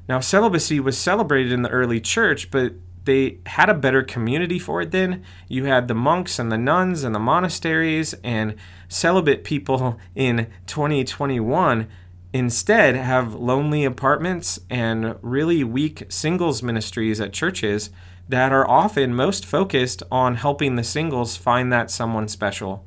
Now, 0.09 0.19
celibacy 0.19 0.79
was 0.79 0.97
celebrated 0.97 1.51
in 1.51 1.61
the 1.61 1.69
early 1.69 2.01
church, 2.01 2.49
but 2.49 2.73
they 3.05 3.39
had 3.45 3.69
a 3.69 3.73
better 3.73 4.03
community 4.03 4.59
for 4.59 4.81
it 4.81 4.91
then. 4.91 5.23
You 5.47 5.65
had 5.65 5.87
the 5.87 5.95
monks 5.95 6.37
and 6.37 6.51
the 6.51 6.57
nuns 6.57 7.03
and 7.03 7.15
the 7.15 7.19
monasteries, 7.19 8.13
and 8.23 8.55
celibate 8.87 9.43
people 9.43 9.99
in 10.15 10.47
2021 10.67 11.87
instead 12.33 12.95
have 12.95 13.33
lonely 13.33 13.85
apartments 13.85 14.59
and 14.69 15.15
really 15.21 15.63
weak 15.63 16.03
singles 16.09 16.61
ministries 16.61 17.21
at 17.21 17.31
churches 17.31 17.91
that 18.27 18.51
are 18.51 18.69
often 18.69 19.15
most 19.15 19.45
focused 19.45 20.03
on 20.11 20.35
helping 20.35 20.75
the 20.75 20.83
singles 20.83 21.37
find 21.37 21.71
that 21.71 21.89
someone 21.89 22.27
special. 22.27 22.85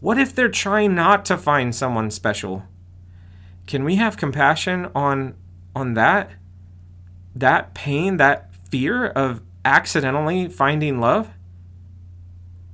What 0.00 0.18
if 0.18 0.34
they're 0.34 0.48
trying 0.48 0.94
not 0.94 1.24
to 1.26 1.38
find 1.38 1.74
someone 1.74 2.10
special? 2.10 2.64
Can 3.66 3.84
we 3.84 3.96
have 3.96 4.16
compassion 4.16 4.90
on 4.94 5.34
on 5.74 5.94
that? 5.94 6.30
That 7.34 7.74
pain, 7.74 8.16
that 8.18 8.45
fear 8.70 9.06
of 9.06 9.42
accidentally 9.64 10.48
finding 10.48 11.00
love? 11.00 11.30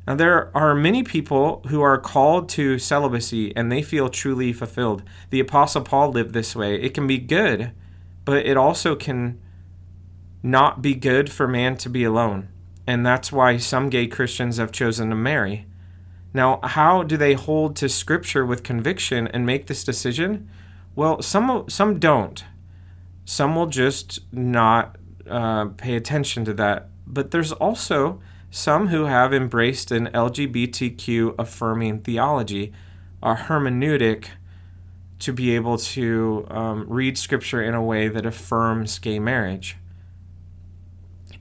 Now, 0.07 0.17
there 0.17 0.57
are 0.57 0.75
many 0.75 1.05
people 1.05 1.63
who 1.69 1.81
are 1.81 1.99
called 1.99 2.49
to 2.51 2.79
celibacy 2.79 3.55
and 3.57 3.71
they 3.71 3.83
feel 3.83 4.09
truly 4.09 4.53
fulfilled. 4.53 5.03
The 5.31 5.41
Apostle 5.41 5.83
Paul 5.83 6.11
lived 6.11 6.35
this 6.35 6.57
way. 6.57 6.75
It 6.75 6.93
can 6.93 7.07
be 7.07 7.19
good, 7.19 7.73
but 8.25 8.45
it 8.45 8.57
also 8.57 8.97
can 8.97 9.41
not 10.43 10.83
be 10.83 10.95
good 10.95 11.31
for 11.31 11.47
man 11.47 11.77
to 11.77 11.89
be 11.89 12.03
alone. 12.03 12.49
And 12.85 13.07
that's 13.07 13.31
why 13.31 13.59
some 13.59 13.91
gay 13.91 14.09
Christians 14.09 14.57
have 14.57 14.73
chosen 14.73 15.11
to 15.11 15.15
marry. 15.15 15.67
Now, 16.35 16.61
how 16.63 17.05
do 17.05 17.17
they 17.17 17.35
hold 17.35 17.77
to 17.77 17.89
Scripture 17.89 18.45
with 18.45 18.63
conviction 18.63 19.29
and 19.29 19.47
make 19.47 19.67
this 19.67 19.85
decision? 19.85 20.51
Well, 20.97 21.23
some 21.23 21.69
some 21.69 21.99
don't. 21.99 22.45
Some 23.25 23.55
will 23.55 23.67
just 23.67 24.21
not 24.33 24.97
uh, 25.33 25.67
pay 25.77 25.97
attention 25.97 26.45
to 26.45 26.55
that. 26.55 26.89
But 27.07 27.31
there's 27.31 27.53
also 27.53 28.21
some 28.51 28.89
who 28.89 29.07
have 29.07 29.33
embraced 29.33 29.91
an 29.91 30.09
LGBTQ 30.09 31.35
affirming 31.39 32.01
theology, 32.01 32.73
a 33.23 33.35
hermeneutic, 33.35 34.27
to 35.21 35.33
be 35.33 35.55
able 35.55 35.79
to 35.79 36.47
um, 36.51 36.85
read 36.89 37.17
Scripture 37.17 37.63
in 37.63 37.75
a 37.75 37.83
way 37.83 38.09
that 38.09 38.27
affirms 38.27 38.99
gay 38.99 39.19
marriage. 39.19 39.77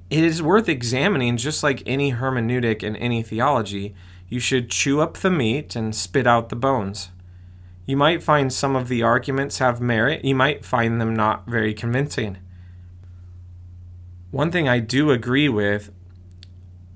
It 0.10 0.24
is 0.24 0.42
worth 0.42 0.70
examining, 0.70 1.38
just 1.38 1.64
like 1.64 1.84
any 1.86 2.14
hermeneutic 2.14 2.84
and 2.84 2.96
any 2.98 3.24
theology. 3.24 3.96
You 4.30 4.40
should 4.40 4.70
chew 4.70 5.02
up 5.02 5.18
the 5.18 5.32
meat 5.32 5.76
and 5.76 5.96
spit 5.96 6.28
out 6.28 6.50
the 6.50 6.56
bones. 6.56 7.10
You 7.86 7.98
might 7.98 8.24
find 8.24 8.54
some 8.54 8.76
of 8.76 8.88
the 8.88 9.04
arguments 9.04 9.58
have 9.58 9.82
merit, 9.82 10.24
you 10.24 10.36
might 10.36 10.64
find 10.64 11.02
them 11.02 11.16
not 11.16 11.48
very 11.48 11.74
convincing. 11.74 12.38
One 14.32 14.50
thing 14.50 14.70
I 14.70 14.80
do 14.80 15.12
agree 15.12 15.50
with 15.50 15.92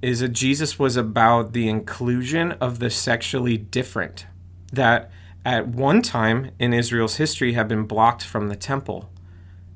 is 0.01 0.21
that 0.21 0.29
Jesus 0.29 0.79
was 0.79 0.95
about 0.95 1.51
the 1.51 1.67
inclusion 1.67 2.53
of 2.53 2.79
the 2.79 2.89
sexually 2.89 3.57
different, 3.57 4.25
that 4.71 5.11
at 5.43 5.67
one 5.67 6.01
time 6.01 6.51
in 6.59 6.73
Israel's 6.73 7.17
history 7.17 7.53
had 7.53 7.67
been 7.67 7.83
blocked 7.83 8.23
from 8.23 8.47
the 8.47 8.55
temple 8.55 9.09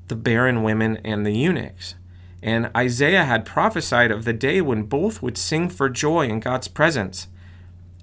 the 0.08 0.16
barren 0.16 0.64
women 0.64 0.98
and 1.04 1.24
the 1.24 1.32
eunuchs. 1.32 1.94
And 2.42 2.70
Isaiah 2.76 3.24
had 3.24 3.44
prophesied 3.44 4.10
of 4.10 4.24
the 4.24 4.32
day 4.32 4.60
when 4.60 4.82
both 4.82 5.22
would 5.22 5.38
sing 5.38 5.68
for 5.68 5.88
joy 5.88 6.26
in 6.26 6.40
God's 6.40 6.66
presence. 6.66 7.28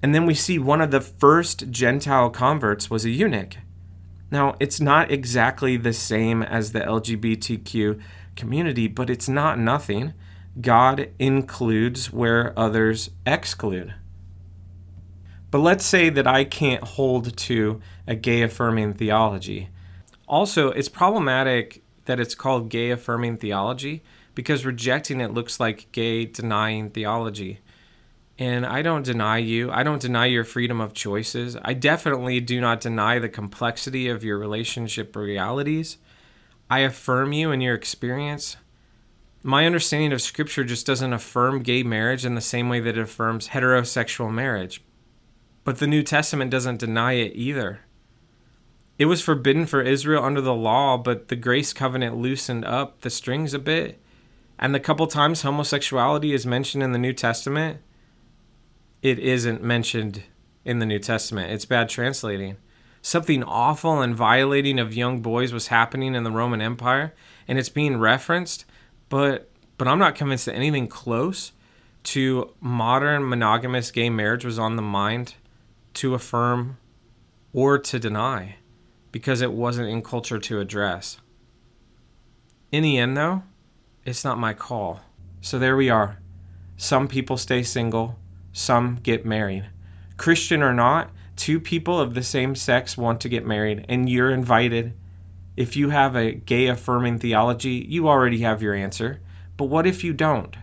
And 0.02 0.14
then 0.14 0.24
we 0.24 0.32
see 0.32 0.58
one 0.58 0.80
of 0.80 0.90
the 0.90 1.02
first 1.02 1.70
Gentile 1.70 2.30
converts 2.30 2.88
was 2.88 3.04
a 3.04 3.10
eunuch. 3.10 3.56
Now, 4.30 4.56
it's 4.58 4.80
not 4.80 5.10
exactly 5.10 5.76
the 5.76 5.92
same 5.92 6.42
as 6.42 6.72
the 6.72 6.80
LGBTQ 6.80 8.00
community, 8.38 8.88
but 8.88 9.10
it's 9.10 9.28
not 9.28 9.58
nothing. 9.58 10.14
God 10.58 11.10
includes 11.18 12.10
where 12.10 12.58
others 12.58 13.10
exclude. 13.26 13.92
But 15.50 15.58
let's 15.58 15.84
say 15.84 16.08
that 16.08 16.26
I 16.26 16.44
can't 16.44 16.84
hold 16.84 17.36
to 17.36 17.80
a 18.06 18.14
gay 18.14 18.42
affirming 18.42 18.94
theology. 18.94 19.68
Also, 20.26 20.70
it's 20.70 20.88
problematic 20.88 21.82
that 22.04 22.20
it's 22.20 22.34
called 22.34 22.70
gay 22.70 22.90
affirming 22.90 23.36
theology 23.38 24.02
because 24.34 24.64
rejecting 24.64 25.20
it 25.20 25.34
looks 25.34 25.58
like 25.58 25.90
gay 25.92 26.24
denying 26.24 26.90
theology. 26.90 27.60
And 28.38 28.64
I 28.64 28.82
don't 28.82 29.04
deny 29.04 29.38
you. 29.38 29.70
I 29.70 29.82
don't 29.82 30.00
deny 30.00 30.26
your 30.26 30.44
freedom 30.44 30.80
of 30.80 30.92
choices. 30.92 31.56
I 31.62 31.72
definitely 31.74 32.40
do 32.40 32.60
not 32.60 32.80
deny 32.80 33.18
the 33.18 33.28
complexity 33.28 34.08
of 34.08 34.22
your 34.22 34.38
relationship 34.38 35.16
realities. 35.16 35.98
I 36.70 36.80
affirm 36.80 37.32
you 37.32 37.50
in 37.50 37.60
your 37.60 37.74
experience. 37.74 38.56
My 39.42 39.64
understanding 39.64 40.12
of 40.12 40.20
Scripture 40.20 40.64
just 40.64 40.86
doesn't 40.86 41.12
affirm 41.12 41.62
gay 41.62 41.82
marriage 41.82 42.26
in 42.26 42.34
the 42.34 42.40
same 42.40 42.68
way 42.68 42.80
that 42.80 42.98
it 42.98 43.02
affirms 43.02 43.48
heterosexual 43.48 44.32
marriage. 44.32 44.82
But 45.64 45.78
the 45.78 45.86
New 45.86 46.02
Testament 46.02 46.50
doesn't 46.50 46.80
deny 46.80 47.12
it 47.12 47.32
either. 47.34 47.80
It 48.98 49.06
was 49.06 49.22
forbidden 49.22 49.66
for 49.66 49.80
Israel 49.80 50.24
under 50.24 50.40
the 50.40 50.54
law, 50.54 50.98
but 50.98 51.28
the 51.28 51.36
grace 51.36 51.72
covenant 51.72 52.16
loosened 52.16 52.64
up 52.64 53.00
the 53.00 53.10
strings 53.10 53.54
a 53.54 53.58
bit. 53.58 54.00
And 54.58 54.74
the 54.74 54.80
couple 54.80 55.06
times 55.06 55.42
homosexuality 55.42 56.32
is 56.34 56.44
mentioned 56.44 56.82
in 56.82 56.92
the 56.92 56.98
New 56.98 57.12
Testament, 57.12 57.78
it 59.00 59.20
isn't 59.20 59.62
mentioned 59.62 60.24
in 60.64 60.80
the 60.80 60.86
New 60.86 60.98
Testament. 60.98 61.52
It's 61.52 61.64
bad 61.64 61.88
translating. 61.88 62.56
Something 63.02 63.42
awful 63.42 64.00
and 64.00 64.14
violating 64.14 64.78
of 64.78 64.94
young 64.94 65.20
boys 65.20 65.52
was 65.52 65.68
happening 65.68 66.14
in 66.14 66.24
the 66.24 66.30
Roman 66.30 66.60
Empire, 66.60 67.14
and 67.46 67.58
it's 67.58 67.68
being 67.68 67.98
referenced, 67.98 68.64
but 69.08 69.50
but 69.76 69.86
I'm 69.86 70.00
not 70.00 70.16
convinced 70.16 70.46
that 70.46 70.56
anything 70.56 70.88
close 70.88 71.52
to 72.02 72.52
modern 72.60 73.28
monogamous 73.28 73.90
gay 73.92 74.10
marriage 74.10 74.44
was 74.44 74.58
on 74.58 74.76
the 74.76 74.82
mind 74.82 75.34
to 75.94 76.14
affirm 76.14 76.78
or 77.52 77.78
to 77.78 77.98
deny 77.98 78.56
because 79.12 79.40
it 79.40 79.52
wasn't 79.52 79.88
in 79.88 80.02
culture 80.02 80.38
to 80.38 80.60
address. 80.60 81.18
In 82.72 82.82
the 82.82 82.98
end, 82.98 83.16
though, 83.16 83.42
it's 84.04 84.24
not 84.24 84.38
my 84.38 84.52
call. 84.52 85.00
So 85.40 85.58
there 85.58 85.76
we 85.76 85.88
are. 85.88 86.18
Some 86.76 87.08
people 87.08 87.36
stay 87.36 87.62
single, 87.62 88.18
some 88.52 88.98
get 89.02 89.24
married. 89.24 89.66
Christian 90.16 90.62
or 90.62 90.74
not, 90.74 91.10
two 91.38 91.60
people 91.60 91.98
of 91.98 92.12
the 92.12 92.22
same 92.22 92.54
sex 92.54 92.98
want 92.98 93.20
to 93.22 93.28
get 93.28 93.46
married, 93.46 93.86
and 93.88 94.10
you're 94.10 94.30
invited. 94.30 94.92
If 95.56 95.76
you 95.76 95.90
have 95.90 96.14
a 96.14 96.32
gay 96.32 96.66
affirming 96.66 97.18
theology, 97.20 97.86
you 97.88 98.08
already 98.08 98.40
have 98.40 98.60
your 98.60 98.74
answer. 98.74 99.20
But 99.56 99.66
what 99.66 99.86
if 99.86 100.04
you 100.04 100.12
don't? 100.12 100.56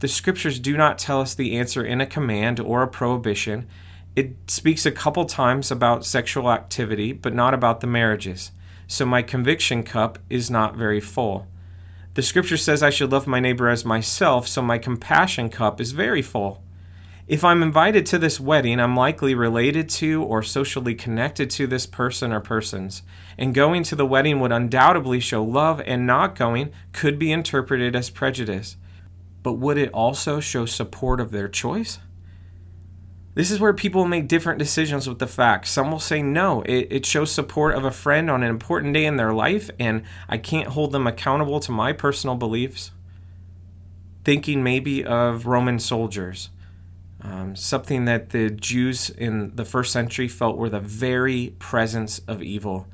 The 0.00 0.08
scriptures 0.08 0.60
do 0.60 0.76
not 0.76 0.98
tell 0.98 1.20
us 1.20 1.34
the 1.34 1.56
answer 1.56 1.84
in 1.84 2.00
a 2.00 2.06
command 2.06 2.60
or 2.60 2.82
a 2.82 2.88
prohibition. 2.88 3.66
It 4.14 4.36
speaks 4.48 4.84
a 4.86 4.92
couple 4.92 5.24
times 5.24 5.70
about 5.70 6.04
sexual 6.04 6.52
activity, 6.52 7.12
but 7.12 7.34
not 7.34 7.54
about 7.54 7.80
the 7.80 7.86
marriages. 7.86 8.52
So 8.86 9.06
my 9.06 9.22
conviction 9.22 9.82
cup 9.82 10.18
is 10.28 10.50
not 10.50 10.76
very 10.76 11.00
full. 11.00 11.46
The 12.14 12.22
scripture 12.22 12.56
says 12.56 12.82
I 12.82 12.90
should 12.90 13.12
love 13.12 13.26
my 13.26 13.40
neighbor 13.40 13.68
as 13.68 13.84
myself, 13.84 14.46
so 14.46 14.62
my 14.62 14.78
compassion 14.78 15.48
cup 15.48 15.80
is 15.80 15.92
very 15.92 16.22
full. 16.22 16.62
If 17.28 17.42
I'm 17.42 17.60
invited 17.60 18.06
to 18.06 18.18
this 18.18 18.38
wedding, 18.38 18.78
I'm 18.78 18.94
likely 18.94 19.34
related 19.34 19.88
to 19.88 20.22
or 20.22 20.44
socially 20.44 20.94
connected 20.94 21.50
to 21.50 21.66
this 21.66 21.84
person 21.84 22.32
or 22.32 22.38
persons. 22.38 23.02
And 23.36 23.52
going 23.52 23.82
to 23.84 23.96
the 23.96 24.06
wedding 24.06 24.38
would 24.38 24.52
undoubtedly 24.52 25.18
show 25.18 25.42
love, 25.42 25.82
and 25.84 26.06
not 26.06 26.36
going 26.36 26.72
could 26.92 27.18
be 27.18 27.32
interpreted 27.32 27.96
as 27.96 28.10
prejudice. 28.10 28.76
But 29.42 29.54
would 29.54 29.76
it 29.76 29.90
also 29.92 30.38
show 30.38 30.66
support 30.66 31.18
of 31.18 31.32
their 31.32 31.48
choice? 31.48 31.98
This 33.34 33.50
is 33.50 33.58
where 33.58 33.74
people 33.74 34.06
make 34.06 34.28
different 34.28 34.60
decisions 34.60 35.08
with 35.08 35.18
the 35.18 35.26
facts. 35.26 35.70
Some 35.70 35.90
will 35.90 35.98
say 35.98 36.22
no, 36.22 36.62
it, 36.62 36.86
it 36.90 37.06
shows 37.06 37.32
support 37.32 37.74
of 37.74 37.84
a 37.84 37.90
friend 37.90 38.30
on 38.30 38.44
an 38.44 38.50
important 38.50 38.94
day 38.94 39.04
in 39.04 39.16
their 39.16 39.32
life, 39.32 39.68
and 39.80 40.04
I 40.28 40.38
can't 40.38 40.68
hold 40.68 40.92
them 40.92 41.08
accountable 41.08 41.58
to 41.58 41.72
my 41.72 41.92
personal 41.92 42.36
beliefs. 42.36 42.92
Thinking 44.22 44.62
maybe 44.62 45.04
of 45.04 45.46
Roman 45.46 45.80
soldiers 45.80 46.50
um, 47.22 47.56
something 47.56 48.04
that 48.04 48.30
the 48.30 48.50
Jews 48.50 49.10
in 49.10 49.54
the 49.56 49.64
first 49.64 49.92
century 49.92 50.28
felt 50.28 50.56
were 50.56 50.68
the 50.68 50.80
very 50.80 51.54
presence 51.58 52.20
of 52.20 52.42
evil. 52.42 52.86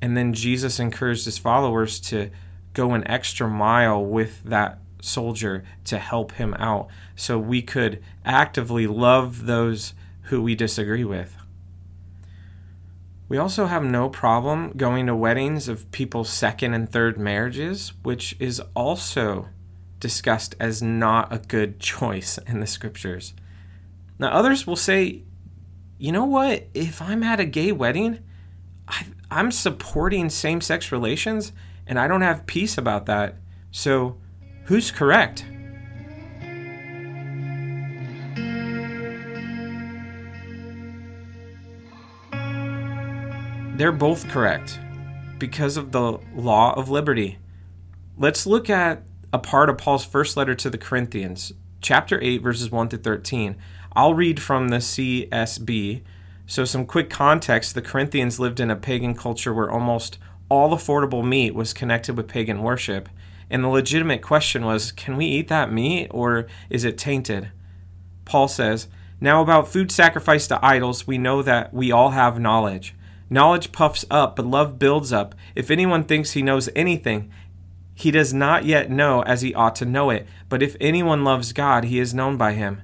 And 0.00 0.16
then 0.16 0.32
Jesus 0.32 0.78
encouraged 0.80 1.24
his 1.24 1.38
followers 1.38 2.00
to 2.00 2.30
go 2.74 2.92
an 2.92 3.06
extra 3.08 3.48
mile 3.48 4.04
with 4.04 4.42
that 4.44 4.78
soldier 5.00 5.64
to 5.84 5.98
help 5.98 6.32
him 6.32 6.54
out 6.54 6.88
so 7.16 7.38
we 7.38 7.62
could 7.62 8.02
actively 8.24 8.86
love 8.86 9.46
those 9.46 9.94
who 10.22 10.42
we 10.42 10.54
disagree 10.54 11.04
with. 11.04 11.36
We 13.28 13.36
also 13.36 13.66
have 13.66 13.84
no 13.84 14.08
problem 14.08 14.72
going 14.76 15.06
to 15.06 15.14
weddings 15.14 15.68
of 15.68 15.90
people's 15.92 16.30
second 16.30 16.72
and 16.74 16.90
third 16.90 17.18
marriages, 17.18 17.92
which 18.02 18.34
is 18.38 18.60
also 18.74 19.48
discussed 20.00 20.54
as 20.58 20.82
not 20.82 21.32
a 21.32 21.38
good 21.38 21.78
choice 21.80 22.38
in 22.46 22.60
the 22.60 22.66
scriptures. 22.66 23.34
Now, 24.18 24.28
others 24.28 24.66
will 24.66 24.76
say, 24.76 25.22
you 25.98 26.12
know 26.12 26.24
what? 26.24 26.66
If 26.74 27.00
I'm 27.00 27.22
at 27.22 27.40
a 27.40 27.44
gay 27.44 27.72
wedding, 27.72 28.20
I, 28.86 29.04
am 29.30 29.52
supporting 29.52 30.30
same 30.30 30.60
sex 30.60 30.90
relations 30.90 31.52
and 31.86 31.98
I 31.98 32.08
don't 32.08 32.22
have 32.22 32.46
peace 32.46 32.76
about 32.78 33.06
that. 33.06 33.36
So, 33.70 34.18
who's 34.64 34.90
correct? 34.90 35.44
They're 43.76 43.92
both 43.92 44.28
correct 44.28 44.80
because 45.38 45.76
of 45.76 45.92
the 45.92 46.18
law 46.34 46.74
of 46.74 46.88
liberty. 46.88 47.38
Let's 48.16 48.44
look 48.44 48.68
at 48.68 49.02
a 49.32 49.38
part 49.38 49.70
of 49.70 49.78
Paul's 49.78 50.04
first 50.04 50.36
letter 50.36 50.56
to 50.56 50.68
the 50.68 50.78
Corinthians, 50.78 51.52
chapter 51.80 52.20
8, 52.20 52.42
verses 52.42 52.72
1 52.72 52.88
through 52.88 52.98
13. 52.98 53.56
I'll 53.94 54.14
read 54.14 54.40
from 54.40 54.68
the 54.68 54.76
CSB. 54.76 56.02
So, 56.46 56.64
some 56.64 56.86
quick 56.86 57.10
context 57.10 57.74
the 57.74 57.82
Corinthians 57.82 58.40
lived 58.40 58.60
in 58.60 58.70
a 58.70 58.76
pagan 58.76 59.14
culture 59.14 59.52
where 59.52 59.70
almost 59.70 60.18
all 60.48 60.70
affordable 60.76 61.26
meat 61.26 61.54
was 61.54 61.74
connected 61.74 62.16
with 62.16 62.28
pagan 62.28 62.62
worship. 62.62 63.08
And 63.50 63.64
the 63.64 63.68
legitimate 63.68 64.22
question 64.22 64.64
was 64.64 64.92
can 64.92 65.16
we 65.16 65.26
eat 65.26 65.48
that 65.48 65.72
meat 65.72 66.08
or 66.10 66.46
is 66.70 66.84
it 66.84 66.98
tainted? 66.98 67.50
Paul 68.24 68.48
says, 68.48 68.88
Now 69.20 69.42
about 69.42 69.68
food 69.68 69.90
sacrificed 69.90 70.48
to 70.48 70.64
idols, 70.64 71.06
we 71.06 71.18
know 71.18 71.42
that 71.42 71.72
we 71.72 71.90
all 71.90 72.10
have 72.10 72.38
knowledge. 72.38 72.94
Knowledge 73.30 73.72
puffs 73.72 74.04
up, 74.10 74.36
but 74.36 74.46
love 74.46 74.78
builds 74.78 75.12
up. 75.12 75.34
If 75.54 75.70
anyone 75.70 76.04
thinks 76.04 76.32
he 76.32 76.42
knows 76.42 76.68
anything, 76.74 77.30
he 77.94 78.10
does 78.10 78.32
not 78.32 78.64
yet 78.64 78.90
know 78.90 79.22
as 79.22 79.42
he 79.42 79.54
ought 79.54 79.74
to 79.76 79.84
know 79.84 80.10
it. 80.10 80.26
But 80.48 80.62
if 80.62 80.76
anyone 80.80 81.24
loves 81.24 81.52
God, 81.52 81.84
he 81.84 81.98
is 81.98 82.14
known 82.14 82.36
by 82.36 82.52
him. 82.52 82.82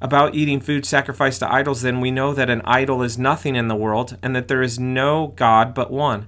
About 0.00 0.34
eating 0.34 0.60
food 0.60 0.86
sacrificed 0.86 1.40
to 1.40 1.52
idols, 1.52 1.82
then 1.82 2.00
we 2.00 2.10
know 2.10 2.32
that 2.34 2.50
an 2.50 2.62
idol 2.64 3.02
is 3.02 3.18
nothing 3.18 3.56
in 3.56 3.68
the 3.68 3.76
world, 3.76 4.16
and 4.22 4.34
that 4.36 4.48
there 4.48 4.62
is 4.62 4.78
no 4.78 5.28
God 5.36 5.74
but 5.74 5.90
one. 5.90 6.26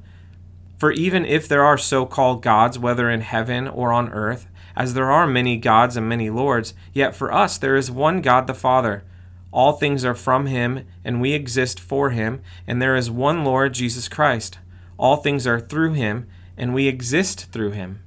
For 0.79 0.91
even 0.93 1.25
if 1.25 1.47
there 1.47 1.65
are 1.65 1.79
so 1.79 2.07
called 2.07 2.43
gods, 2.43 2.79
whether 2.79 3.11
in 3.11 3.21
heaven 3.21 3.69
or 3.69 3.93
on 3.93 4.11
earth, 4.11 4.47
as 4.75 4.95
there 4.95 5.11
are 5.11 5.27
many 5.27 5.57
gods 5.57 5.97
and 5.97 6.09
many 6.09 6.31
lords, 6.31 6.75
yet 6.93 7.15
for 7.15 7.33
us 7.33 7.59
there 7.59 7.77
is 7.77 7.91
one 7.91 8.21
God 8.21 8.47
the 8.47 8.55
Father 8.55 9.05
all 9.53 9.73
things 9.73 10.05
are 10.05 10.15
from 10.15 10.47
him, 10.47 10.87
and 11.05 11.21
we 11.21 11.33
exist 11.33 11.81
for 11.81 12.11
him, 12.11 12.41
and 12.67 12.81
there 12.81 12.95
is 12.95 13.11
one 13.11 13.45
Lord, 13.45 13.75
Jesus 13.75 14.09
Christ. 14.09 14.59
All 14.97 15.17
things 15.17 15.47
are 15.47 15.61
through 15.61 15.95
him, 15.95 16.29
and 16.57 16.73
we 16.73 16.87
exist 16.87 17.51
through 17.51 17.73
him. 17.73 18.01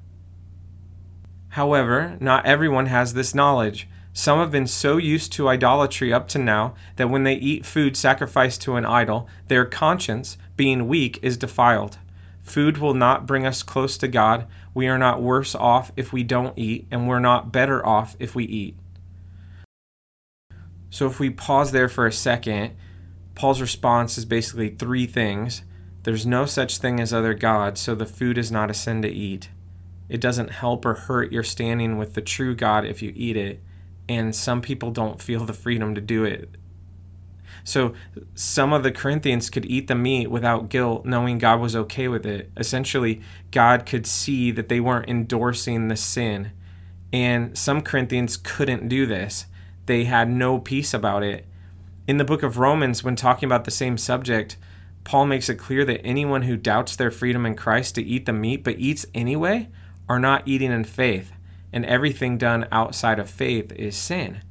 However, 1.49 2.17
not 2.19 2.45
everyone 2.45 2.85
has 2.85 3.13
this 3.13 3.35
knowledge. 3.35 3.89
Some 4.15 4.37
have 4.37 4.51
been 4.51 4.67
so 4.67 4.97
used 4.97 5.33
to 5.33 5.49
idolatry 5.49 6.13
up 6.13 6.27
to 6.29 6.37
now 6.37 6.75
that 6.97 7.09
when 7.09 7.23
they 7.23 7.33
eat 7.33 7.65
food 7.65 7.97
sacrificed 7.97 8.61
to 8.61 8.75
an 8.75 8.85
idol, 8.85 9.27
their 9.47 9.65
conscience, 9.65 10.37
being 10.55 10.87
weak, 10.87 11.17
is 11.23 11.35
defiled. 11.35 11.97
Food 12.43 12.77
will 12.77 12.93
not 12.93 13.25
bring 13.25 13.45
us 13.45 13.63
close 13.63 13.97
to 13.97 14.07
God. 14.07 14.45
We 14.75 14.87
are 14.87 14.99
not 14.99 15.23
worse 15.23 15.55
off 15.55 15.91
if 15.97 16.13
we 16.13 16.23
don't 16.23 16.57
eat, 16.57 16.85
and 16.91 17.07
we're 17.07 17.19
not 17.19 17.51
better 17.51 17.83
off 17.83 18.15
if 18.19 18.35
we 18.35 18.43
eat. 18.43 18.77
So 20.91 21.07
if 21.07 21.19
we 21.19 21.31
pause 21.31 21.71
there 21.71 21.89
for 21.89 22.05
a 22.05 22.11
second, 22.11 22.75
Paul's 23.33 23.61
response 23.61 24.15
is 24.19 24.25
basically 24.25 24.69
three 24.69 25.07
things. 25.07 25.63
There's 26.03 26.25
no 26.25 26.45
such 26.45 26.77
thing 26.77 26.99
as 26.99 27.13
other 27.13 27.33
gods, 27.33 27.81
so 27.81 27.95
the 27.95 28.05
food 28.05 28.37
is 28.37 28.51
not 28.51 28.69
a 28.69 28.75
sin 28.75 29.01
to 29.01 29.09
eat. 29.09 29.49
It 30.07 30.21
doesn't 30.21 30.51
help 30.51 30.85
or 30.85 30.93
hurt 30.93 31.31
your 31.31 31.41
standing 31.41 31.97
with 31.97 32.13
the 32.13 32.21
true 32.21 32.53
God 32.53 32.85
if 32.85 33.01
you 33.01 33.11
eat 33.15 33.37
it, 33.37 33.63
and 34.07 34.35
some 34.35 34.61
people 34.61 34.91
don't 34.91 35.21
feel 35.21 35.45
the 35.45 35.53
freedom 35.53 35.95
to 35.95 36.01
do 36.01 36.23
it. 36.23 36.49
So 37.63 37.93
some 38.35 38.73
of 38.73 38.83
the 38.83 38.91
Corinthians 38.91 39.49
could 39.49 39.65
eat 39.65 39.87
the 39.87 39.95
meat 39.95 40.29
without 40.29 40.69
guilt, 40.69 41.05
knowing 41.05 41.37
God 41.37 41.61
was 41.61 41.75
okay 41.75 42.07
with 42.07 42.25
it. 42.25 42.51
Essentially, 42.57 43.21
God 43.51 43.85
could 43.85 44.05
see 44.05 44.51
that 44.51 44.67
they 44.67 44.79
weren't 44.79 45.09
endorsing 45.09 45.87
the 45.87 45.95
sin. 45.95 46.51
And 47.13 47.57
some 47.57 47.81
Corinthians 47.81 48.37
couldn't 48.37 48.89
do 48.89 49.05
this 49.05 49.45
they 49.85 50.05
had 50.05 50.29
no 50.29 50.59
peace 50.59 50.93
about 50.93 51.23
it. 51.23 51.45
In 52.07 52.17
the 52.17 52.23
book 52.23 52.43
of 52.43 52.57
Romans, 52.57 53.03
when 53.03 53.15
talking 53.15 53.47
about 53.47 53.65
the 53.65 53.71
same 53.71 53.97
subject, 53.97 54.57
Paul 55.03 55.25
makes 55.25 55.49
it 55.49 55.55
clear 55.55 55.83
that 55.85 56.05
anyone 56.05 56.43
who 56.43 56.55
doubts 56.55 56.95
their 56.95 57.11
freedom 57.11 57.45
in 57.45 57.55
Christ 57.55 57.95
to 57.95 58.03
eat 58.03 58.25
the 58.25 58.33
meat 58.33 58.63
but 58.63 58.79
eats 58.79 59.05
anyway 59.13 59.69
are 60.07 60.19
not 60.19 60.47
eating 60.47 60.71
in 60.71 60.83
faith, 60.85 61.33
and 61.73 61.85
everything 61.85 62.37
done 62.37 62.67
outside 62.71 63.19
of 63.19 63.29
faith 63.29 63.73
is 63.73 63.97
sin. 63.97 64.41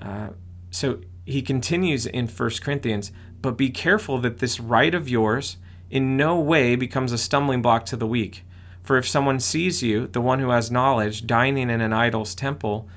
Uh, 0.00 0.28
so 0.70 1.00
he 1.24 1.42
continues 1.42 2.06
in 2.06 2.28
1 2.28 2.50
Corinthians, 2.62 3.10
but 3.40 3.56
be 3.56 3.70
careful 3.70 4.18
that 4.18 4.38
this 4.38 4.60
right 4.60 4.94
of 4.94 5.08
yours 5.08 5.56
in 5.90 6.16
no 6.16 6.38
way 6.38 6.76
becomes 6.76 7.10
a 7.10 7.18
stumbling 7.18 7.62
block 7.62 7.84
to 7.86 7.96
the 7.96 8.06
weak. 8.06 8.44
For 8.82 8.96
if 8.96 9.08
someone 9.08 9.40
sees 9.40 9.82
you, 9.82 10.06
the 10.06 10.20
one 10.20 10.40
who 10.40 10.50
has 10.50 10.70
knowledge, 10.70 11.26
dining 11.26 11.70
in 11.70 11.80
an 11.80 11.92
idol's 11.92 12.34
temple, 12.34 12.88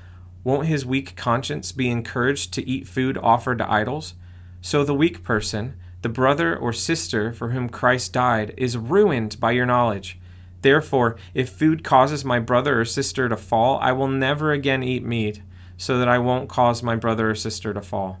won't 0.44 0.66
his 0.66 0.86
weak 0.86 1.16
conscience 1.16 1.72
be 1.72 1.90
encouraged 1.90 2.52
to 2.54 2.68
eat 2.68 2.86
food 2.86 3.18
offered 3.18 3.58
to 3.58 3.70
idols? 3.70 4.14
So 4.60 4.84
the 4.84 4.94
weak 4.94 5.22
person, 5.22 5.76
the 6.02 6.08
brother 6.08 6.56
or 6.56 6.72
sister 6.72 7.32
for 7.32 7.50
whom 7.50 7.68
Christ 7.68 8.12
died, 8.12 8.52
is 8.56 8.76
ruined 8.76 9.38
by 9.40 9.52
your 9.52 9.66
knowledge. 9.66 10.18
Therefore, 10.66 11.14
if 11.32 11.50
food 11.50 11.84
causes 11.84 12.24
my 12.24 12.40
brother 12.40 12.80
or 12.80 12.84
sister 12.84 13.28
to 13.28 13.36
fall, 13.36 13.78
I 13.80 13.92
will 13.92 14.08
never 14.08 14.50
again 14.50 14.82
eat 14.82 15.04
meat, 15.04 15.40
so 15.76 15.96
that 15.96 16.08
I 16.08 16.18
won't 16.18 16.48
cause 16.48 16.82
my 16.82 16.96
brother 16.96 17.30
or 17.30 17.36
sister 17.36 17.72
to 17.72 17.80
fall. 17.80 18.18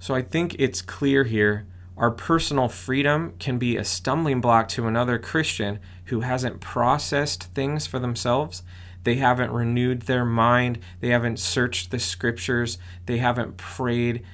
So 0.00 0.12
I 0.12 0.22
think 0.22 0.56
it's 0.58 0.82
clear 0.82 1.22
here 1.22 1.68
our 1.96 2.10
personal 2.10 2.68
freedom 2.68 3.34
can 3.38 3.58
be 3.58 3.76
a 3.76 3.84
stumbling 3.84 4.40
block 4.40 4.66
to 4.70 4.88
another 4.88 5.20
Christian 5.20 5.78
who 6.06 6.22
hasn't 6.22 6.58
processed 6.58 7.44
things 7.54 7.86
for 7.86 8.00
themselves 8.00 8.64
they 9.04 9.14
haven't 9.14 9.52
renewed 9.52 10.02
their 10.02 10.24
mind. 10.24 10.78
They 11.00 11.08
haven't 11.08 11.38
searched 11.38 11.90
the 11.90 11.98
scriptures. 11.98 12.76
They 13.06 13.18
haven't 13.18 13.56
prayed 13.56 14.24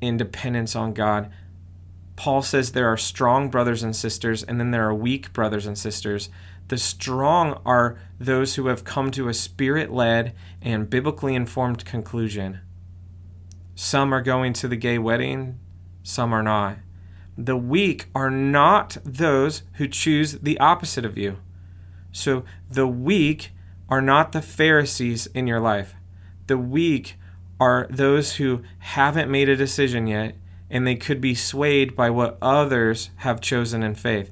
in 0.00 0.16
dependence 0.16 0.74
on 0.74 0.94
God. 0.94 1.30
Paul 2.16 2.42
says 2.42 2.72
there 2.72 2.88
are 2.88 2.96
strong 2.96 3.50
brothers 3.50 3.82
and 3.82 3.94
sisters, 3.94 4.42
and 4.42 4.60
then 4.60 4.70
there 4.70 4.86
are 4.88 4.94
weak 4.94 5.32
brothers 5.32 5.66
and 5.66 5.76
sisters. 5.76 6.30
The 6.68 6.78
strong 6.78 7.60
are 7.66 7.98
those 8.18 8.54
who 8.54 8.68
have 8.68 8.84
come 8.84 9.10
to 9.12 9.28
a 9.28 9.34
spirit 9.34 9.92
led 9.92 10.34
and 10.62 10.88
biblically 10.88 11.34
informed 11.34 11.84
conclusion. 11.84 12.60
Some 13.74 14.14
are 14.14 14.22
going 14.22 14.52
to 14.54 14.68
the 14.68 14.76
gay 14.76 14.98
wedding, 14.98 15.58
some 16.02 16.32
are 16.32 16.42
not. 16.42 16.78
The 17.36 17.56
weak 17.56 18.06
are 18.14 18.30
not 18.30 18.96
those 19.04 19.62
who 19.74 19.88
choose 19.88 20.32
the 20.34 20.58
opposite 20.60 21.04
of 21.04 21.18
you. 21.18 21.38
So 22.12 22.44
the 22.70 22.86
weak 22.86 23.50
are 23.88 24.00
not 24.00 24.30
the 24.30 24.42
Pharisees 24.42 25.26
in 25.28 25.48
your 25.48 25.60
life. 25.60 25.94
The 26.46 26.58
weak 26.58 27.16
are 27.58 27.88
those 27.90 28.36
who 28.36 28.62
haven't 28.78 29.30
made 29.30 29.48
a 29.48 29.56
decision 29.56 30.06
yet 30.06 30.36
and 30.70 30.86
they 30.86 30.96
could 30.96 31.20
be 31.20 31.34
swayed 31.34 31.94
by 31.94 32.10
what 32.10 32.38
others 32.40 33.10
have 33.16 33.40
chosen 33.40 33.82
in 33.82 33.94
faith. 33.94 34.30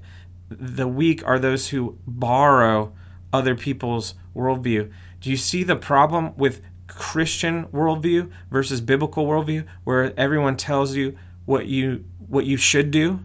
The 0.48 0.88
weak 0.88 1.26
are 1.26 1.38
those 1.38 1.68
who 1.68 1.98
borrow 2.06 2.92
other 3.32 3.54
people's 3.54 4.14
worldview. 4.34 4.92
Do 5.20 5.30
you 5.30 5.36
see 5.36 5.62
the 5.62 5.76
problem 5.76 6.36
with 6.36 6.60
Christian 6.86 7.66
worldview 7.66 8.30
versus 8.50 8.80
biblical 8.80 9.26
worldview, 9.26 9.66
where 9.84 10.18
everyone 10.18 10.56
tells 10.56 10.94
you 10.94 11.16
what 11.44 11.66
you 11.66 12.04
what 12.28 12.44
you 12.44 12.56
should 12.56 12.90
do? 12.90 13.20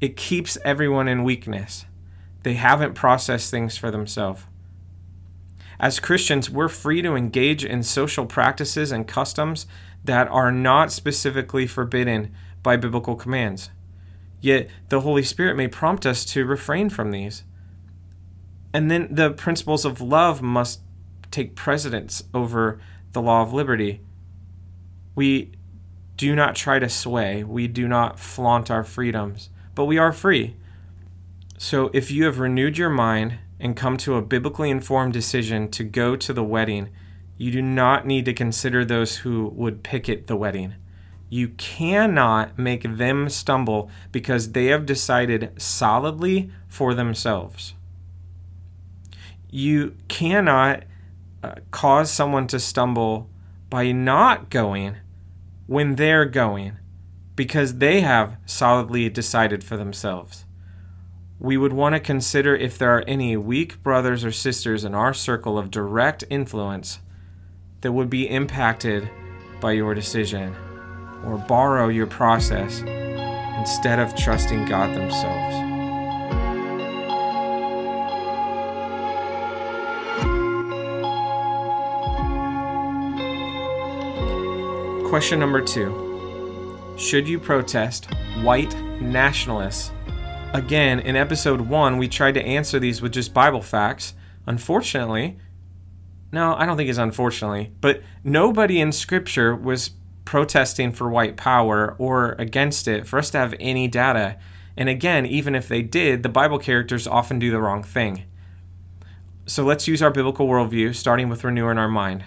It 0.00 0.16
keeps 0.16 0.56
everyone 0.64 1.08
in 1.08 1.24
weakness. 1.24 1.86
They 2.42 2.54
haven't 2.54 2.94
processed 2.94 3.50
things 3.50 3.76
for 3.76 3.90
themselves. 3.90 4.44
As 5.78 5.98
Christians, 5.98 6.50
we're 6.50 6.68
free 6.68 7.00
to 7.02 7.16
engage 7.16 7.64
in 7.64 7.82
social 7.82 8.26
practices 8.26 8.92
and 8.92 9.08
customs 9.08 9.66
that 10.04 10.28
are 10.28 10.52
not 10.52 10.92
specifically 10.92 11.66
forbidden 11.66 12.34
by 12.62 12.76
biblical 12.76 13.16
commands. 13.16 13.70
Yet 14.40 14.68
the 14.88 15.00
Holy 15.00 15.22
Spirit 15.22 15.56
may 15.56 15.68
prompt 15.68 16.06
us 16.06 16.24
to 16.26 16.44
refrain 16.44 16.88
from 16.88 17.10
these. 17.10 17.44
And 18.72 18.90
then 18.90 19.08
the 19.10 19.30
principles 19.30 19.84
of 19.84 20.00
love 20.00 20.40
must 20.40 20.80
take 21.30 21.54
precedence 21.54 22.22
over 22.32 22.80
the 23.12 23.22
law 23.22 23.42
of 23.42 23.52
liberty. 23.52 24.00
We 25.14 25.52
do 26.16 26.34
not 26.34 26.54
try 26.54 26.78
to 26.78 26.88
sway, 26.88 27.42
we 27.44 27.66
do 27.66 27.88
not 27.88 28.18
flaunt 28.18 28.70
our 28.70 28.84
freedoms, 28.84 29.48
but 29.74 29.86
we 29.86 29.98
are 29.98 30.12
free. 30.12 30.56
So 31.58 31.90
if 31.92 32.10
you 32.10 32.24
have 32.24 32.38
renewed 32.38 32.78
your 32.78 32.90
mind 32.90 33.38
and 33.58 33.76
come 33.76 33.96
to 33.98 34.16
a 34.16 34.22
biblically 34.22 34.70
informed 34.70 35.12
decision 35.12 35.70
to 35.72 35.84
go 35.84 36.16
to 36.16 36.32
the 36.32 36.44
wedding, 36.44 36.90
you 37.40 37.50
do 37.50 37.62
not 37.62 38.06
need 38.06 38.26
to 38.26 38.34
consider 38.34 38.84
those 38.84 39.16
who 39.16 39.48
would 39.54 39.82
picket 39.82 40.26
the 40.26 40.36
wedding. 40.36 40.74
You 41.30 41.48
cannot 41.48 42.58
make 42.58 42.82
them 42.82 43.30
stumble 43.30 43.90
because 44.12 44.52
they 44.52 44.66
have 44.66 44.84
decided 44.84 45.58
solidly 45.58 46.50
for 46.68 46.92
themselves. 46.92 47.72
You 49.48 49.96
cannot 50.08 50.82
uh, 51.42 51.54
cause 51.70 52.10
someone 52.10 52.46
to 52.48 52.60
stumble 52.60 53.30
by 53.70 53.90
not 53.90 54.50
going 54.50 54.96
when 55.66 55.94
they're 55.94 56.26
going 56.26 56.76
because 57.36 57.78
they 57.78 58.02
have 58.02 58.36
solidly 58.44 59.08
decided 59.08 59.64
for 59.64 59.78
themselves 59.78 60.44
we 61.38 61.56
would 61.56 61.72
want 61.72 61.94
to 61.94 62.00
consider 62.00 62.54
if 62.54 62.76
there 62.76 62.94
are 62.94 63.04
any 63.06 63.34
weak 63.34 63.82
brothers 63.82 64.26
or 64.26 64.30
sisters 64.30 64.84
in 64.84 64.94
our 64.94 65.14
circle 65.14 65.58
of 65.58 65.70
direct 65.70 66.22
influence 66.28 67.00
that 67.80 67.92
would 67.92 68.10
be 68.10 68.28
impacted 68.28 69.08
by 69.60 69.72
your 69.72 69.94
decision 69.94 70.54
or 71.24 71.38
borrow 71.38 71.88
your 71.88 72.06
process 72.06 72.80
instead 73.58 73.98
of 73.98 74.14
trusting 74.16 74.64
God 74.66 74.94
themselves. 74.96 75.56
Question 85.08 85.40
number 85.40 85.60
two 85.60 86.96
Should 86.98 87.28
you 87.28 87.38
protest 87.38 88.06
white 88.42 88.74
nationalists 89.00 89.90
Again, 90.52 90.98
in 90.98 91.14
episode 91.14 91.60
one, 91.60 91.96
we 91.96 92.08
tried 92.08 92.34
to 92.34 92.42
answer 92.42 92.80
these 92.80 93.00
with 93.00 93.12
just 93.12 93.32
Bible 93.32 93.62
facts. 93.62 94.14
Unfortunately, 94.46 95.38
no, 96.32 96.54
I 96.54 96.66
don't 96.66 96.76
think 96.76 96.88
it's 96.88 96.98
unfortunately, 96.98 97.72
but 97.80 98.02
nobody 98.22 98.80
in 98.80 98.92
Scripture 98.92 99.54
was 99.54 99.90
protesting 100.24 100.92
for 100.92 101.08
white 101.08 101.36
power 101.36 101.96
or 101.98 102.32
against 102.38 102.86
it 102.86 103.06
for 103.06 103.18
us 103.18 103.30
to 103.30 103.38
have 103.38 103.54
any 103.58 103.88
data. 103.88 104.36
And 104.76 104.88
again, 104.88 105.26
even 105.26 105.54
if 105.54 105.66
they 105.66 105.82
did, 105.82 106.22
the 106.22 106.28
Bible 106.28 106.58
characters 106.58 107.06
often 107.06 107.38
do 107.38 107.50
the 107.50 107.60
wrong 107.60 107.82
thing. 107.82 108.24
So 109.46 109.64
let's 109.64 109.88
use 109.88 110.00
our 110.00 110.10
biblical 110.10 110.46
worldview, 110.46 110.94
starting 110.94 111.28
with 111.28 111.42
renewing 111.42 111.78
our 111.78 111.88
mind. 111.88 112.24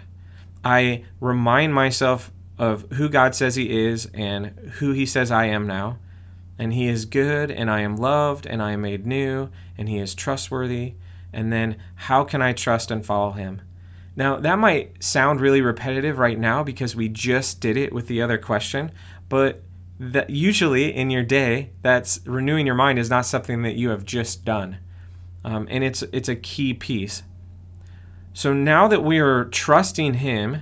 I 0.66 1.06
remind 1.22 1.74
myself 1.74 2.32
of 2.58 2.90
who 2.94 3.08
God 3.08 3.36
says 3.36 3.56
He 3.56 3.86
is 3.86 4.10
and 4.14 4.48
who 4.76 4.92
He 4.92 5.06
says 5.06 5.32
I 5.32 5.46
am 5.46 5.66
now 5.66 6.00
and 6.58 6.74
he 6.74 6.88
is 6.88 7.06
good, 7.06 7.50
and 7.52 7.70
I 7.70 7.82
am 7.82 7.98
loved, 7.98 8.46
and 8.46 8.62
I 8.62 8.72
am 8.72 8.82
made 8.82 9.06
new, 9.06 9.50
and 9.78 9.90
he 9.90 9.98
is 9.98 10.14
trustworthy. 10.14 10.94
And 11.32 11.52
then, 11.52 11.78
how 11.96 12.24
can 12.24 12.42
I 12.42 12.54
trust 12.54 12.92
and 12.92 13.06
follow 13.06 13.32
him? 13.32 13.62
Now, 14.16 14.38
that 14.38 14.60
might 14.60 15.04
sound 15.04 15.42
really 15.42 15.62
repetitive 15.62 16.20
right 16.20 16.38
now 16.38 16.64
because 16.64 16.96
we 16.96 17.10
just 17.10 17.60
did 17.60 17.78
it 17.78 17.94
with 17.94 18.08
the 18.08 18.22
other 18.22 18.38
question, 18.38 18.92
but 19.28 19.64
that 20.00 20.30
usually 20.30 20.94
in 20.94 21.10
your 21.10 21.24
day, 21.24 21.72
that's 21.82 22.20
renewing 22.26 22.66
your 22.66 22.76
mind 22.76 23.00
is 23.00 23.10
not 23.10 23.26
something 23.26 23.64
that 23.64 23.76
you 23.76 23.90
have 23.90 24.06
just 24.06 24.46
done. 24.46 24.78
Um, 25.46 25.68
and 25.70 25.84
it's 25.84 26.04
it's 26.14 26.30
a 26.30 26.36
key 26.36 26.74
piece. 26.74 27.24
So 28.34 28.54
now 28.54 28.88
that 28.88 29.04
we 29.04 29.20
are 29.20 29.46
trusting 29.46 30.16
him 30.16 30.62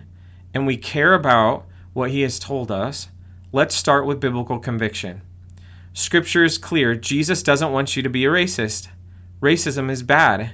and 0.54 0.66
we 0.66 0.78
care 0.78 1.14
about 1.14 1.66
what 1.94 2.12
he 2.12 2.22
has 2.22 2.40
told 2.40 2.72
us, 2.72 3.10
let's 3.52 3.76
start 3.76 4.06
with 4.06 4.20
biblical 4.20 4.60
conviction. 4.60 5.22
Scripture 5.94 6.44
is 6.44 6.58
clear. 6.58 6.96
Jesus 6.96 7.44
doesn't 7.44 7.72
want 7.72 7.96
you 7.96 8.04
to 8.04 8.10
be 8.10 8.26
a 8.26 8.30
racist. 8.30 8.88
Racism 9.42 9.90
is 9.92 10.04
bad. 10.04 10.52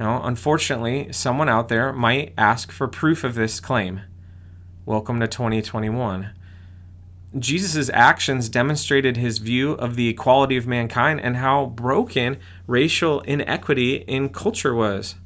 Now, 0.00 0.22
unfortunately, 0.24 1.12
someone 1.12 1.50
out 1.50 1.68
there 1.68 1.92
might 1.92 2.32
ask 2.38 2.72
for 2.72 2.88
proof 2.88 3.22
of 3.22 3.34
this 3.34 3.60
claim. 3.60 4.00
Welcome 4.86 5.20
to 5.20 5.28
2021. 5.28 6.32
Jesus' 7.38 7.90
actions 7.92 8.48
demonstrated 8.48 9.18
his 9.18 9.36
view 9.36 9.72
of 9.72 9.96
the 9.96 10.08
equality 10.08 10.56
of 10.56 10.66
mankind 10.66 11.20
and 11.20 11.36
how 11.36 11.66
broken 11.66 12.38
racial 12.66 13.20
inequity 13.20 13.96
in 13.96 14.30
culture 14.30 14.74
was. 14.74 15.16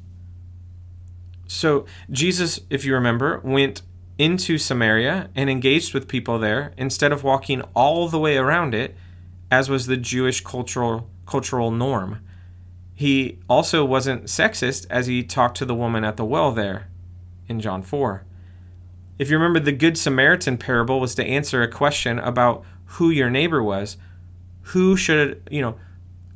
So, 1.47 1.85
Jesus, 2.11 2.59
if 2.69 2.83
you 2.83 2.95
remember, 2.95 3.39
went 3.45 3.81
into 4.17 4.57
Samaria 4.57 5.29
and 5.35 5.49
engaged 5.49 5.93
with 5.93 6.09
people 6.09 6.37
there 6.37 6.73
instead 6.75 7.13
of 7.13 7.23
walking 7.23 7.61
all 7.73 8.09
the 8.09 8.19
way 8.19 8.35
around 8.35 8.73
it 8.75 8.93
as 9.49 9.69
was 9.69 9.85
the 9.85 9.95
Jewish 9.95 10.41
cultural 10.41 11.09
cultural 11.25 11.71
norm. 11.71 12.19
He 12.95 13.39
also 13.49 13.83
wasn't 13.83 14.25
sexist 14.25 14.87
as 14.89 15.07
he 15.07 15.21
talked 15.21 15.57
to 15.57 15.65
the 15.65 15.75
woman 15.75 16.03
at 16.03 16.17
the 16.17 16.25
well 16.25 16.51
there 16.51 16.87
in 17.47 17.59
John 17.59 17.83
4. 17.83 18.25
If 19.19 19.29
you 19.29 19.37
remember, 19.37 19.59
the 19.59 19.71
Good 19.71 19.97
Samaritan 19.97 20.57
parable 20.57 20.99
was 20.99 21.13
to 21.15 21.25
answer 21.25 21.61
a 21.61 21.71
question 21.71 22.19
about 22.19 22.63
who 22.85 23.09
your 23.09 23.29
neighbor 23.29 23.61
was. 23.61 23.97
Who 24.69 24.95
should, 24.95 25.47
you 25.51 25.61
know, 25.61 25.77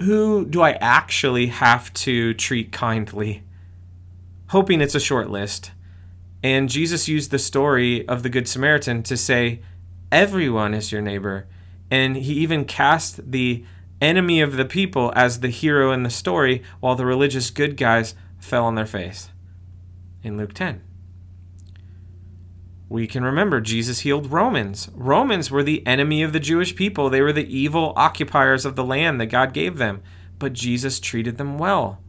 who 0.01 0.45
do 0.45 0.61
I 0.61 0.73
actually 0.73 1.47
have 1.47 1.93
to 1.95 2.33
treat 2.33 2.71
kindly? 2.71 3.43
Hoping 4.49 4.81
it's 4.81 4.95
a 4.95 4.99
short 4.99 5.29
list. 5.29 5.71
And 6.43 6.69
Jesus 6.69 7.07
used 7.07 7.31
the 7.31 7.39
story 7.39 8.07
of 8.07 8.23
the 8.23 8.29
Good 8.29 8.47
Samaritan 8.47 9.03
to 9.03 9.17
say, 9.17 9.61
everyone 10.11 10.73
is 10.73 10.91
your 10.91 11.01
neighbor 11.01 11.47
and 11.91 12.15
he 12.15 12.33
even 12.33 12.65
cast 12.65 13.31
the 13.31 13.63
enemy 14.01 14.41
of 14.41 14.55
the 14.55 14.65
people 14.65 15.11
as 15.15 15.39
the 15.39 15.49
hero 15.49 15.91
in 15.91 16.03
the 16.03 16.09
story, 16.09 16.63
while 16.79 16.95
the 16.95 17.05
religious 17.05 17.49
good 17.49 17.77
guys 17.77 18.15
fell 18.37 18.65
on 18.65 18.75
their 18.75 18.85
face. 18.85 19.29
In 20.23 20.37
Luke 20.37 20.53
10. 20.53 20.81
We 22.89 23.05
can 23.05 23.23
remember 23.23 23.61
Jesus 23.61 23.99
healed 23.99 24.31
Romans. 24.31 24.89
Romans 24.95 25.51
were 25.51 25.61
the 25.61 25.85
enemy 25.85 26.23
of 26.23 26.33
the 26.33 26.39
Jewish 26.39 26.75
people. 26.75 27.09
They 27.09 27.21
were 27.21 27.31
the 27.31 27.55
evil 27.55 27.93
occupiers 27.95 28.65
of 28.65 28.75
the 28.75 28.83
land 28.83 29.21
that 29.21 29.27
God 29.27 29.53
gave 29.53 29.77
them. 29.77 30.01
But 30.39 30.53
Jesus 30.53 30.99
treated 30.99 31.37
them 31.37 31.59
well. 31.59 32.01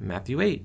Matthew 0.00 0.40
8. 0.40 0.64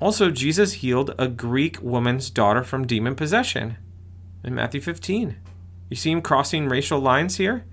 Also, 0.00 0.30
Jesus 0.30 0.74
healed 0.74 1.14
a 1.18 1.28
Greek 1.28 1.80
woman's 1.80 2.28
daughter 2.28 2.62
from 2.62 2.86
demon 2.86 3.14
possession 3.14 3.78
in 4.44 4.54
Matthew 4.54 4.80
15. 4.80 5.36
You 5.88 5.96
see 5.96 6.10
him 6.10 6.20
crossing 6.20 6.68
racial 6.68 6.98
lines 6.98 7.36
here? 7.36 7.64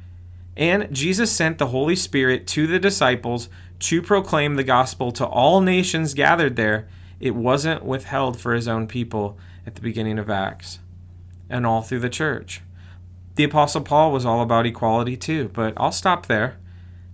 And 0.58 0.94
Jesus 0.94 1.32
sent 1.32 1.58
the 1.58 1.68
Holy 1.68 1.96
Spirit 1.96 2.48
to 2.48 2.68
the 2.68 2.80
disciples 2.80 3.50
to 3.80 4.02
proclaim 4.02 4.56
the 4.56 4.64
gospel 4.64 5.12
to 5.14 5.26
all 5.26 5.62
nations 5.62 6.14
gathered 6.14 6.56
there. 6.56 6.88
It 7.20 7.36
wasn't 7.36 7.86
withheld 7.86 8.40
for 8.40 8.54
his 8.54 8.68
own 8.68 8.88
people 8.88 9.38
at 9.66 9.76
the 9.76 9.82
beginning 9.82 10.20
of 10.20 10.30
Acts 10.30 10.80
and 11.50 11.66
all 11.66 11.82
through 11.82 12.00
the 12.00 12.10
church. 12.10 12.62
The 13.36 13.44
Apostle 13.46 13.82
Paul 13.82 14.12
was 14.12 14.26
all 14.26 14.42
about 14.42 14.66
equality 14.66 15.16
too, 15.16 15.50
but 15.54 15.74
I'll 15.78 15.92
stop 15.92 16.26
there. 16.26 16.58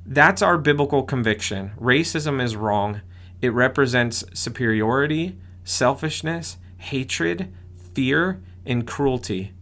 That's 0.05 0.41
our 0.41 0.57
biblical 0.57 1.03
conviction. 1.03 1.71
Racism 1.79 2.41
is 2.41 2.55
wrong. 2.55 3.01
It 3.41 3.49
represents 3.49 4.23
superiority, 4.33 5.37
selfishness, 5.63 6.57
hatred, 6.77 7.53
fear, 7.93 8.41
and 8.65 8.87
cruelty. 8.87 9.53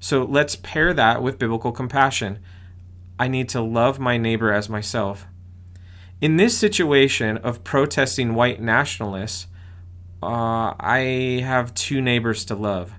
So 0.00 0.24
let's 0.24 0.56
pair 0.56 0.94
that 0.94 1.22
with 1.22 1.38
biblical 1.38 1.72
compassion. 1.72 2.38
I 3.18 3.28
need 3.28 3.48
to 3.50 3.60
love 3.60 3.98
my 3.98 4.16
neighbor 4.16 4.52
as 4.52 4.68
myself. 4.68 5.26
In 6.20 6.36
this 6.36 6.56
situation 6.56 7.36
of 7.38 7.64
protesting 7.64 8.34
white 8.34 8.60
nationalists, 8.60 9.46
uh, 10.22 10.74
I 10.78 11.42
have 11.44 11.74
two 11.74 12.00
neighbors 12.00 12.44
to 12.46 12.54
love. 12.54 12.92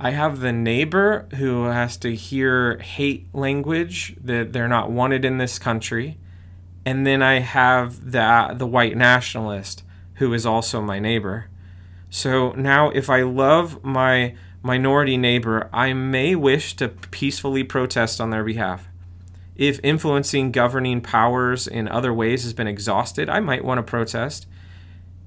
I 0.00 0.10
have 0.10 0.40
the 0.40 0.52
neighbor 0.52 1.28
who 1.36 1.64
has 1.64 1.96
to 1.98 2.14
hear 2.14 2.78
hate 2.78 3.26
language 3.34 4.16
that 4.22 4.52
they're 4.52 4.68
not 4.68 4.90
wanted 4.90 5.24
in 5.24 5.38
this 5.38 5.58
country, 5.58 6.18
and 6.86 7.06
then 7.06 7.22
I 7.22 7.40
have 7.40 8.12
the 8.12 8.54
the 8.56 8.66
white 8.66 8.96
nationalist 8.96 9.82
who 10.14 10.32
is 10.32 10.46
also 10.46 10.80
my 10.80 10.98
neighbor. 10.98 11.46
So 12.10 12.52
now, 12.52 12.90
if 12.90 13.10
I 13.10 13.22
love 13.22 13.84
my 13.84 14.34
minority 14.62 15.16
neighbor, 15.16 15.68
I 15.72 15.92
may 15.92 16.34
wish 16.34 16.74
to 16.76 16.88
peacefully 16.88 17.64
protest 17.64 18.20
on 18.20 18.30
their 18.30 18.44
behalf. 18.44 18.87
If 19.58 19.80
influencing 19.82 20.52
governing 20.52 21.00
powers 21.00 21.66
in 21.66 21.88
other 21.88 22.14
ways 22.14 22.44
has 22.44 22.52
been 22.52 22.68
exhausted, 22.68 23.28
I 23.28 23.40
might 23.40 23.64
want 23.64 23.78
to 23.78 23.82
protest. 23.82 24.46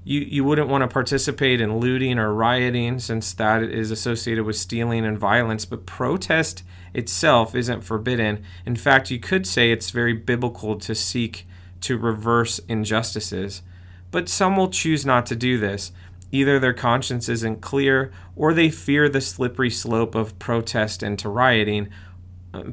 You, 0.04 0.20
you 0.20 0.42
wouldn't 0.42 0.68
want 0.68 0.82
to 0.82 0.88
participate 0.88 1.60
in 1.60 1.76
looting 1.76 2.18
or 2.18 2.34
rioting 2.34 2.98
since 2.98 3.34
that 3.34 3.62
is 3.62 3.90
associated 3.90 4.44
with 4.44 4.56
stealing 4.56 5.04
and 5.04 5.18
violence, 5.18 5.66
but 5.66 5.84
protest 5.84 6.64
itself 6.94 7.54
isn't 7.54 7.82
forbidden. 7.82 8.42
In 8.64 8.74
fact, 8.74 9.10
you 9.10 9.20
could 9.20 9.46
say 9.46 9.70
it's 9.70 9.90
very 9.90 10.14
biblical 10.14 10.76
to 10.76 10.94
seek 10.94 11.46
to 11.82 11.98
reverse 11.98 12.58
injustices. 12.68 13.62
But 14.10 14.30
some 14.30 14.56
will 14.56 14.70
choose 14.70 15.04
not 15.04 15.26
to 15.26 15.36
do 15.36 15.58
this. 15.58 15.92
Either 16.32 16.58
their 16.58 16.72
conscience 16.72 17.28
isn't 17.28 17.60
clear, 17.60 18.10
or 18.34 18.54
they 18.54 18.70
fear 18.70 19.10
the 19.10 19.20
slippery 19.20 19.70
slope 19.70 20.14
of 20.14 20.38
protest 20.38 21.02
into 21.02 21.28
rioting. 21.28 21.90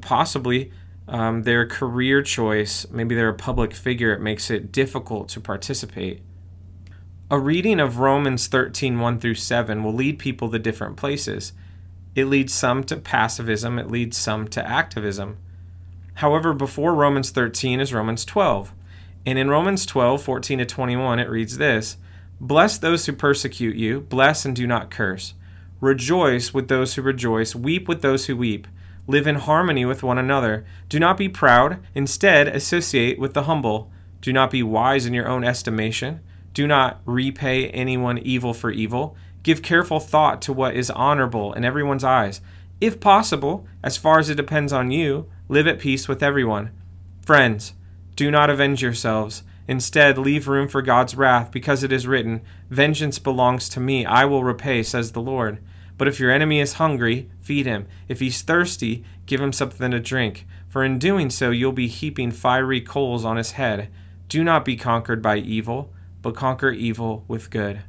Possibly 0.01 0.71
um, 1.09 1.43
their 1.43 1.65
career 1.65 2.21
choice, 2.21 2.87
maybe 2.91 3.15
they're 3.15 3.29
a 3.29 3.33
public 3.33 3.73
figure, 3.73 4.13
it 4.13 4.21
makes 4.21 4.49
it 4.49 4.71
difficult 4.71 5.27
to 5.29 5.41
participate. 5.41 6.21
A 7.31 7.39
reading 7.39 7.79
of 7.79 7.99
Romans 7.99 8.47
13 8.47 8.99
1 8.99 9.19
through 9.19 9.35
7 9.35 9.83
will 9.83 9.93
lead 9.93 10.19
people 10.19 10.49
to 10.49 10.59
different 10.59 10.97
places. 10.97 11.53
It 12.15 12.25
leads 12.25 12.53
some 12.53 12.83
to 12.85 12.97
passivism, 12.97 13.79
it 13.79 13.89
leads 13.89 14.17
some 14.17 14.47
to 14.49 14.65
activism. 14.65 15.37
However, 16.15 16.53
before 16.53 16.93
Romans 16.93 17.31
13 17.31 17.79
is 17.79 17.93
Romans 17.93 18.25
12. 18.25 18.73
And 19.25 19.37
in 19.37 19.49
Romans 19.49 19.85
12 19.85 20.21
14 20.21 20.59
to 20.59 20.65
21, 20.65 21.19
it 21.19 21.29
reads 21.29 21.57
this 21.57 21.97
Bless 22.39 22.77
those 22.77 23.05
who 23.05 23.13
persecute 23.13 23.75
you, 23.75 24.01
bless 24.01 24.45
and 24.45 24.55
do 24.55 24.65
not 24.65 24.91
curse. 24.91 25.33
Rejoice 25.81 26.53
with 26.53 26.67
those 26.67 26.95
who 26.95 27.01
rejoice, 27.01 27.55
weep 27.55 27.87
with 27.87 28.01
those 28.01 28.25
who 28.25 28.35
weep. 28.35 28.67
Live 29.09 29.25
in 29.25 29.37
harmony 29.37 29.85
with 29.85 30.03
one 30.03 30.19
another. 30.19 30.67
Do 30.87 30.99
not 30.99 31.17
be 31.17 31.27
proud, 31.27 31.79
instead, 31.95 32.47
associate 32.47 33.17
with 33.17 33.33
the 33.33 33.45
humble. 33.45 33.91
Do 34.21 34.31
not 34.31 34.51
be 34.51 34.61
wise 34.61 35.07
in 35.07 35.15
your 35.15 35.27
own 35.27 35.43
estimation. 35.43 36.19
Do 36.53 36.67
not 36.67 37.01
repay 37.07 37.69
anyone 37.69 38.19
evil 38.19 38.53
for 38.53 38.69
evil. 38.69 39.17
Give 39.41 39.63
careful 39.63 39.99
thought 39.99 40.43
to 40.43 40.53
what 40.53 40.75
is 40.75 40.91
honorable 40.91 41.53
in 41.53 41.65
everyone's 41.65 42.03
eyes. 42.03 42.39
If 42.79 42.99
possible, 42.99 43.65
as 43.83 43.97
far 43.97 44.19
as 44.19 44.29
it 44.29 44.35
depends 44.35 44.71
on 44.71 44.91
you, 44.91 45.27
live 45.47 45.65
at 45.65 45.79
peace 45.79 46.07
with 46.07 46.21
everyone. 46.21 46.69
Friends, 47.25 47.73
do 48.15 48.29
not 48.29 48.51
avenge 48.51 48.83
yourselves 48.83 49.41
Instead, 49.69 50.17
leave 50.17 50.47
room 50.47 50.67
for 50.67 50.81
God's 50.81 51.13
wrath, 51.13 51.51
because 51.51 51.83
it 51.83 51.91
is 51.91 52.07
written, 52.07 52.41
Vengeance 52.71 53.19
belongs 53.19 53.69
to 53.69 53.79
me, 53.79 54.03
I 54.03 54.25
will 54.25 54.43
repay, 54.43 54.81
says 54.81 55.11
the 55.11 55.21
Lord. 55.21 55.59
But 55.99 56.07
if 56.07 56.17
your 56.17 56.31
enemy 56.31 56.61
is 56.61 56.73
hungry, 56.75 57.29
feed 57.41 57.65
him. 57.65 57.85
If 58.07 58.21
he's 58.21 58.41
thirsty, 58.41 59.03
give 59.25 59.41
him 59.41 59.51
something 59.51 59.91
to 59.91 59.99
drink. 59.99 60.47
For 60.69 60.81
in 60.81 60.97
doing 60.97 61.29
so, 61.29 61.51
you'll 61.51 61.73
be 61.73 61.89
heaping 61.89 62.31
fiery 62.31 62.79
coals 62.79 63.25
on 63.25 63.35
his 63.35 63.51
head. 63.51 63.89
Do 64.29 64.41
not 64.41 64.63
be 64.63 64.77
conquered 64.77 65.21
by 65.21 65.39
evil, 65.39 65.91
but 66.21 66.35
conquer 66.35 66.71
evil 66.71 67.25
with 67.27 67.49
good. 67.49 67.81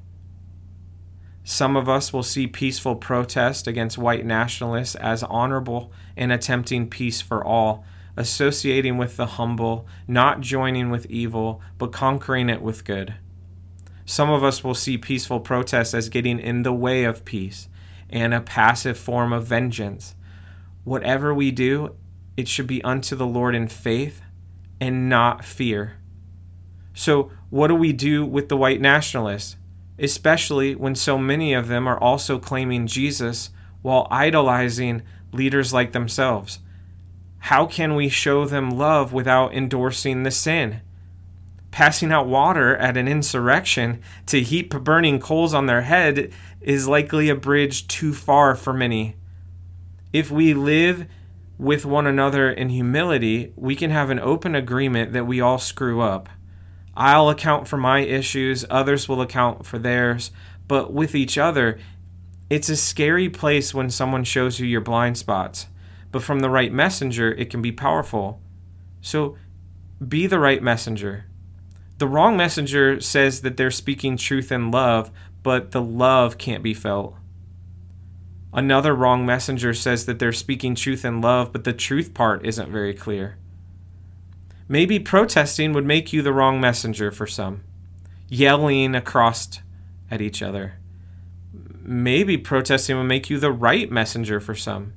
Some 1.45 1.77
of 1.77 1.89
us 1.89 2.13
will 2.13 2.25
see 2.25 2.49
peaceful 2.49 2.97
protest 2.97 3.69
against 3.69 3.97
white 3.97 4.27
nationalists 4.27 4.97
as 4.97 5.23
honorable 5.23 5.93
and 6.17 6.33
attempting 6.33 6.91
peace 6.91 7.21
for 7.21 7.45
all 7.45 7.85
associating 8.17 8.99
with 8.99 9.17
the 9.17 9.27
humble, 9.27 9.87
not 10.09 10.41
joining 10.41 10.91
with 10.91 11.07
evil, 11.07 11.63
but 11.79 11.93
conquering 11.93 12.51
it 12.51 12.61
with 12.61 12.85
good. 12.85 13.15
Some 14.05 14.31
of 14.31 14.43
us 14.43 14.65
will 14.65 14.75
see 14.75 14.99
peaceful 14.99 15.39
protest 15.39 15.95
as 15.95 16.09
getting 16.09 16.41
in 16.41 16.65
the 16.65 16.73
way 16.73 17.05
of 17.05 17.25
peace 17.25 17.69
and 18.11 18.35
a 18.35 18.41
passive 18.41 18.99
form 18.99 19.33
of 19.33 19.47
vengeance. 19.47 20.15
Whatever 20.85 21.33
we 21.33 21.51
do, 21.51 21.97
it 22.37 22.49
should 22.49 22.67
be 22.67 22.83
unto 22.83 23.17
the 23.17 23.27
Lord 23.27 23.55
in 23.55 23.69
faith 23.69 24.23
and 24.81 25.09
not 25.09 25.45
fear. 25.45 25.99
So, 26.95 27.31
what 27.51 27.69
do 27.69 27.75
we 27.75 27.93
do 27.93 28.25
with 28.25 28.49
the 28.49 28.57
white 28.57 28.81
nationalists, 28.81 29.57
especially 29.99 30.75
when 30.75 30.95
so 30.95 31.19
many 31.19 31.53
of 31.53 31.69
them 31.69 31.87
are 31.87 31.99
also 31.99 32.39
claiming 32.39 32.87
Jesus 32.87 33.51
while 33.83 34.07
idolizing 34.11 35.03
leaders 35.33 35.73
like 35.73 35.93
themselves? 35.93 36.61
How 37.39 37.67
can 37.67 37.95
we 37.95 38.09
show 38.09 38.45
them 38.45 38.71
love 38.71 39.13
without 39.13 39.55
endorsing 39.55 40.23
the 40.23 40.31
sin? 40.31 40.83
Passing 41.71 42.13
out 42.13 42.27
water 42.27 42.77
at 42.77 42.97
an 42.97 43.07
insurrection 43.07 44.01
to 44.27 44.43
heap 44.43 44.71
burning 44.71 45.21
coals 45.21 45.55
on 45.55 45.67
their 45.67 45.83
head 45.83 46.33
is 46.61 46.89
likely 46.89 47.29
a 47.29 47.35
bridge 47.35 47.87
too 47.87 48.13
far 48.13 48.55
for 48.55 48.73
many. 48.73 49.17
If 50.13 50.31
we 50.31 50.53
live 50.53 51.07
with 51.59 51.87
one 51.87 52.07
another 52.07 52.51
in 52.51 52.71
humility, 52.71 53.53
we 53.57 53.77
can 53.77 53.91
have 53.91 54.11
an 54.11 54.19
open 54.19 54.55
agreement 54.55 55.13
that 55.13 55.27
we 55.27 55.41
all 55.41 55.59
screw 55.59 56.01
up. 56.01 56.29
I'll 56.97 57.29
account 57.29 57.69
for 57.69 57.77
my 57.77 58.01
issues, 58.01 58.65
others 58.69 59.09
will 59.09 59.21
account 59.21 59.65
for 59.65 59.79
theirs, 59.79 60.33
but 60.67 60.93
with 60.93 61.15
each 61.15 61.39
other, 61.39 61.79
it's 62.49 62.69
a 62.69 62.77
scary 62.77 63.29
place 63.29 63.73
when 63.73 63.91
someone 63.91 64.25
shows 64.25 64.59
you 64.59 64.67
your 64.67 64.81
blind 64.81 65.17
spots 65.17 65.67
but 66.13 66.23
from 66.23 66.41
the 66.41 66.51
right 66.51 66.73
messenger, 66.73 67.33
it 67.33 67.51
can 67.51 67.63
be 67.63 67.73
powerful. 67.73 68.41
So 69.01 69.37
be 70.07 70.27
the 70.27 70.39
right 70.39 70.63
messenger. 70.63 71.27
The 72.01 72.09
wrong 72.09 72.35
messenger 72.35 72.99
says 73.03 73.43
that 73.43 73.59
they're 73.59 73.71
speaking 73.71 74.17
truth 74.17 74.51
in 74.51 74.71
love, 74.71 75.11
but 75.43 75.73
the 75.73 75.83
love 75.83 76.39
can't 76.39 76.63
be 76.63 76.73
felt. 76.73 77.15
Another 78.55 78.95
wrong 78.95 79.27
messenger 79.27 79.75
says 79.75 80.07
that 80.07 80.19
they're 80.19 80.33
speaking 80.33 80.75
truth 80.75 81.05
in 81.05 81.21
love, 81.21 81.53
but 81.53 81.65
the 81.65 81.75
truth 81.75 82.15
part 82.15 82.47
isn't 82.47 82.73
very 82.73 82.95
clear. 82.95 83.37
Maybe 84.67 84.99
protesting 84.99 85.75
would 85.75 85.85
make 85.85 86.11
you 86.11 86.23
the 86.23 86.33
wrong 86.33 86.59
messenger 86.59 87.11
for 87.11 87.27
some, 87.27 87.65
yelling 88.31 88.95
across 88.95 89.61
at 90.11 90.23
each 90.23 90.41
other. 90.41 90.77
Maybe 91.83 92.39
protesting 92.39 92.97
would 92.97 93.05
make 93.05 93.29
you 93.29 93.39
the 93.39 93.53
right 93.53 93.91
messenger 93.91 94.41
for 94.41 94.55
some, 94.55 94.95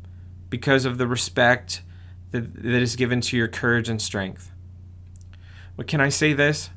because 0.50 0.86
of 0.86 0.98
the 0.98 1.08
respect 1.08 1.82
that, 2.32 2.64
that 2.64 2.82
is 2.82 2.96
given 2.96 3.20
to 3.20 3.36
your 3.36 3.50
courage 3.50 3.90
and 3.90 4.02
strength. 4.02 4.54
But 5.76 5.88
can 5.88 6.00
I 6.00 6.08
say 6.08 6.32
this? 6.32 6.70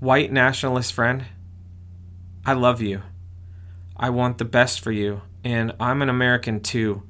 White 0.00 0.32
nationalist 0.32 0.94
friend, 0.94 1.26
I 2.46 2.54
love 2.54 2.80
you. 2.80 3.02
I 3.94 4.08
want 4.08 4.38
the 4.38 4.46
best 4.46 4.80
for 4.80 4.90
you. 4.90 5.20
And 5.44 5.74
I'm 5.78 6.00
an 6.00 6.08
American 6.08 6.60
too. 6.60 7.02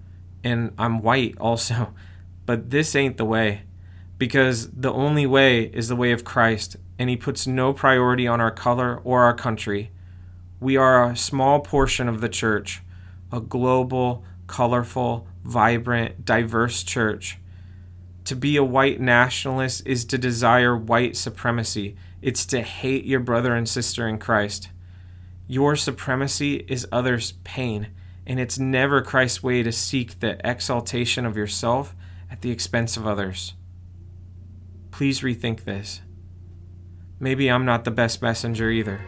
And 0.42 0.72
I'm 0.76 1.00
white 1.00 1.36
also. 1.38 1.94
But 2.46 2.70
this 2.70 2.96
ain't 2.96 3.16
the 3.16 3.24
way. 3.24 3.62
Because 4.18 4.72
the 4.72 4.92
only 4.92 5.24
way 5.24 5.66
is 5.66 5.86
the 5.86 5.94
way 5.94 6.10
of 6.10 6.24
Christ. 6.24 6.74
And 6.98 7.08
He 7.08 7.16
puts 7.16 7.46
no 7.46 7.72
priority 7.72 8.26
on 8.26 8.40
our 8.40 8.50
color 8.50 9.00
or 9.04 9.20
our 9.20 9.34
country. 9.34 9.92
We 10.58 10.76
are 10.76 11.04
a 11.04 11.16
small 11.16 11.60
portion 11.60 12.08
of 12.08 12.20
the 12.20 12.28
church, 12.28 12.82
a 13.30 13.40
global, 13.40 14.24
colorful, 14.48 15.28
vibrant, 15.44 16.24
diverse 16.24 16.82
church. 16.82 17.38
To 18.24 18.34
be 18.34 18.56
a 18.56 18.64
white 18.64 19.00
nationalist 19.00 19.86
is 19.86 20.04
to 20.06 20.18
desire 20.18 20.76
white 20.76 21.16
supremacy. 21.16 21.94
It's 22.22 22.44
to 22.46 22.62
hate 22.62 23.04
your 23.04 23.20
brother 23.20 23.54
and 23.54 23.68
sister 23.68 24.06
in 24.06 24.18
Christ. 24.18 24.70
Your 25.46 25.74
supremacy 25.74 26.64
is 26.68 26.86
others' 26.92 27.32
pain, 27.44 27.88
and 28.26 28.38
it's 28.38 28.58
never 28.58 29.02
Christ's 29.02 29.42
way 29.42 29.62
to 29.62 29.72
seek 29.72 30.20
the 30.20 30.38
exaltation 30.48 31.24
of 31.24 31.36
yourself 31.36 31.94
at 32.30 32.42
the 32.42 32.50
expense 32.50 32.96
of 32.96 33.06
others. 33.06 33.54
Please 34.90 35.20
rethink 35.20 35.64
this. 35.64 36.02
Maybe 37.18 37.50
I'm 37.50 37.64
not 37.64 37.84
the 37.84 37.90
best 37.90 38.22
messenger 38.22 38.70
either, 38.70 39.00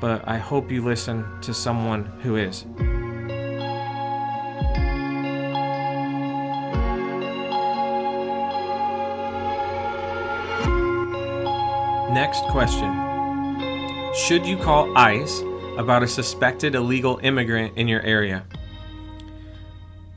but 0.00 0.26
I 0.26 0.38
hope 0.38 0.70
you 0.70 0.84
listen 0.84 1.24
to 1.42 1.54
someone 1.54 2.04
who 2.22 2.36
is. 2.36 2.64
Next 12.12 12.42
question 12.46 12.90
Should 14.16 14.44
you 14.44 14.56
call 14.56 14.98
ICE 14.98 15.42
about 15.78 16.02
a 16.02 16.08
suspected 16.08 16.74
illegal 16.74 17.20
immigrant 17.22 17.78
in 17.78 17.86
your 17.86 18.02
area? 18.02 18.44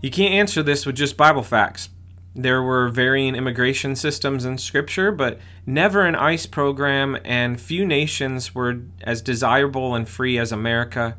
You 0.02 0.10
can't 0.10 0.34
answer 0.34 0.64
this 0.64 0.88
with 0.88 0.96
just 0.96 1.18
Bible 1.18 1.44
facts. 1.44 1.90
There 2.34 2.64
were 2.64 2.90
varying 2.90 3.36
immigration 3.36 3.96
systems 3.96 4.44
in 4.44 4.58
Scripture, 4.58 5.12
but 5.12 5.40
never 5.68 6.02
an 6.02 6.16
ICE 6.16 6.44
program, 6.48 7.16
and 7.24 7.62
few 7.62 7.86
nations 7.86 8.56
were 8.56 8.80
as 9.04 9.22
desirable 9.22 9.94
and 9.94 10.10
free 10.10 10.40
as 10.40 10.52
America 10.52 11.16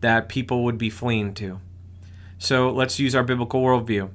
that 0.00 0.28
people 0.28 0.64
would 0.64 0.78
be 0.78 0.90
fleeing 0.90 1.32
to. 1.34 1.60
So 2.38 2.70
let's 2.70 2.98
use 2.98 3.14
our 3.14 3.22
biblical 3.22 3.62
worldview. 3.62 4.10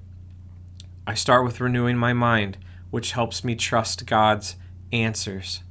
I 1.08 1.14
start 1.14 1.46
with 1.46 1.62
renewing 1.62 1.96
my 1.96 2.12
mind, 2.12 2.58
which 2.92 3.14
helps 3.14 3.46
me 3.46 3.56
trust 3.56 4.06
God's 4.06 4.58
answers 4.92 5.62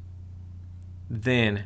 then 1.12 1.64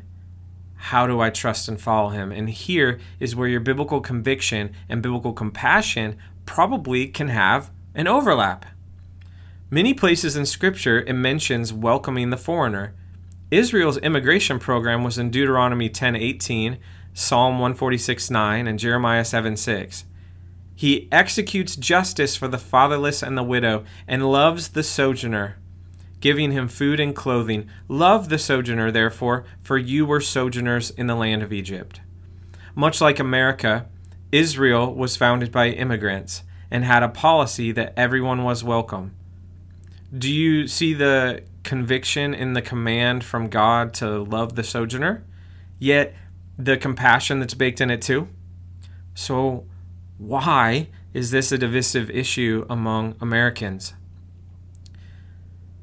how 0.75 1.07
do 1.07 1.21
I 1.21 1.29
trust 1.29 1.69
and 1.69 1.79
follow 1.79 2.09
him? 2.09 2.31
And 2.31 2.49
here 2.49 2.99
is 3.19 3.35
where 3.35 3.47
your 3.47 3.61
biblical 3.61 4.01
conviction 4.01 4.73
and 4.89 5.01
biblical 5.01 5.33
compassion 5.33 6.17
probably 6.45 7.07
can 7.07 7.29
have 7.29 7.71
an 7.95 8.07
overlap. 8.07 8.65
Many 9.69 9.93
places 9.93 10.35
in 10.35 10.45
Scripture 10.45 10.99
it 10.99 11.13
mentions 11.13 11.73
welcoming 11.73 12.29
the 12.29 12.37
foreigner. 12.37 12.93
Israel's 13.49 13.97
immigration 13.99 14.59
program 14.59 15.03
was 15.03 15.17
in 15.17 15.31
Deuteronomy 15.31 15.89
10:18, 15.89 16.77
Psalm 17.13 17.57
146:9, 17.59 18.67
and 18.67 18.77
Jeremiah 18.77 19.23
7:6. 19.23 20.03
He 20.75 21.07
executes 21.11 21.75
justice 21.75 22.35
for 22.35 22.47
the 22.47 22.59
fatherless 22.59 23.23
and 23.23 23.37
the 23.37 23.43
widow 23.43 23.83
and 24.07 24.29
loves 24.29 24.69
the 24.69 24.83
sojourner. 24.83 25.55
Giving 26.19 26.51
him 26.51 26.67
food 26.67 26.99
and 26.99 27.15
clothing. 27.15 27.69
Love 27.87 28.29
the 28.29 28.39
sojourner, 28.39 28.91
therefore, 28.91 29.45
for 29.61 29.77
you 29.77 30.05
were 30.05 30.21
sojourners 30.21 30.89
in 30.91 31.07
the 31.07 31.15
land 31.15 31.43
of 31.43 31.53
Egypt. 31.53 32.01
Much 32.75 33.01
like 33.01 33.19
America, 33.19 33.87
Israel 34.31 34.93
was 34.93 35.17
founded 35.17 35.51
by 35.51 35.69
immigrants 35.69 36.43
and 36.69 36.83
had 36.83 37.03
a 37.03 37.09
policy 37.09 37.71
that 37.71 37.93
everyone 37.95 38.43
was 38.43 38.63
welcome. 38.63 39.15
Do 40.15 40.31
you 40.31 40.67
see 40.67 40.93
the 40.93 41.43
conviction 41.63 42.33
in 42.33 42.53
the 42.53 42.61
command 42.61 43.23
from 43.23 43.49
God 43.49 43.93
to 43.95 44.23
love 44.23 44.55
the 44.55 44.63
sojourner? 44.63 45.23
Yet 45.79 46.15
the 46.57 46.77
compassion 46.77 47.39
that's 47.39 47.53
baked 47.53 47.81
in 47.81 47.89
it 47.89 48.01
too? 48.01 48.27
So, 49.13 49.65
why 50.17 50.87
is 51.13 51.31
this 51.31 51.51
a 51.51 51.57
divisive 51.57 52.09
issue 52.09 52.65
among 52.69 53.15
Americans? 53.21 53.93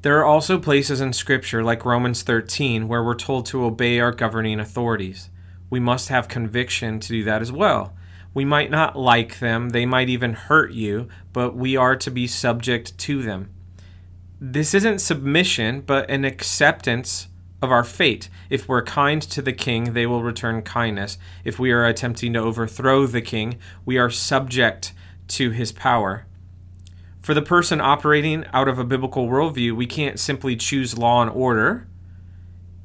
There 0.05 0.19
are 0.19 0.25
also 0.25 0.59
places 0.59 1.01
in 1.01 1.13
Scripture, 1.13 1.63
like 1.63 1.83
Romans 1.83 2.21
13, 2.21 2.87
where 2.87 3.03
we're 3.03 3.15
told 3.15 3.47
to 3.47 3.65
obey 3.65 3.99
our 3.99 4.11
governing 4.11 4.59
authorities. 4.59 5.31
We 5.71 5.79
must 5.79 6.09
have 6.09 6.27
conviction 6.27 6.99
to 6.99 7.07
do 7.07 7.23
that 7.23 7.41
as 7.41 7.51
well. 7.51 7.95
We 8.31 8.45
might 8.45 8.69
not 8.69 8.95
like 8.95 9.39
them, 9.39 9.69
they 9.69 9.87
might 9.87 10.07
even 10.07 10.33
hurt 10.33 10.73
you, 10.73 11.07
but 11.33 11.55
we 11.55 11.75
are 11.75 11.95
to 11.95 12.11
be 12.11 12.27
subject 12.27 12.95
to 12.99 13.23
them. 13.23 13.49
This 14.39 14.75
isn't 14.75 14.99
submission, 14.99 15.81
but 15.81 16.07
an 16.07 16.23
acceptance 16.23 17.29
of 17.59 17.71
our 17.71 17.83
fate. 17.83 18.29
If 18.47 18.69
we're 18.69 18.83
kind 18.83 19.23
to 19.23 19.41
the 19.41 19.53
king, 19.53 19.93
they 19.93 20.05
will 20.05 20.21
return 20.21 20.61
kindness. 20.61 21.17
If 21.43 21.57
we 21.57 21.71
are 21.71 21.83
attempting 21.83 22.33
to 22.33 22.41
overthrow 22.41 23.07
the 23.07 23.23
king, 23.23 23.57
we 23.85 23.97
are 23.97 24.11
subject 24.11 24.93
to 25.29 25.49
his 25.49 25.71
power. 25.71 26.27
For 27.25 27.33
the 27.33 27.41
person 27.41 27.81
operating 27.81 28.45
out 28.53 28.67
of 28.67 28.77
a 28.77 28.83
biblical 28.83 29.27
worldview, 29.27 29.75
we 29.75 29.87
can't 29.87 30.19
simply 30.19 30.55
choose 30.55 30.95
law 30.95 31.23
and 31.23 31.31
order. 31.31 31.87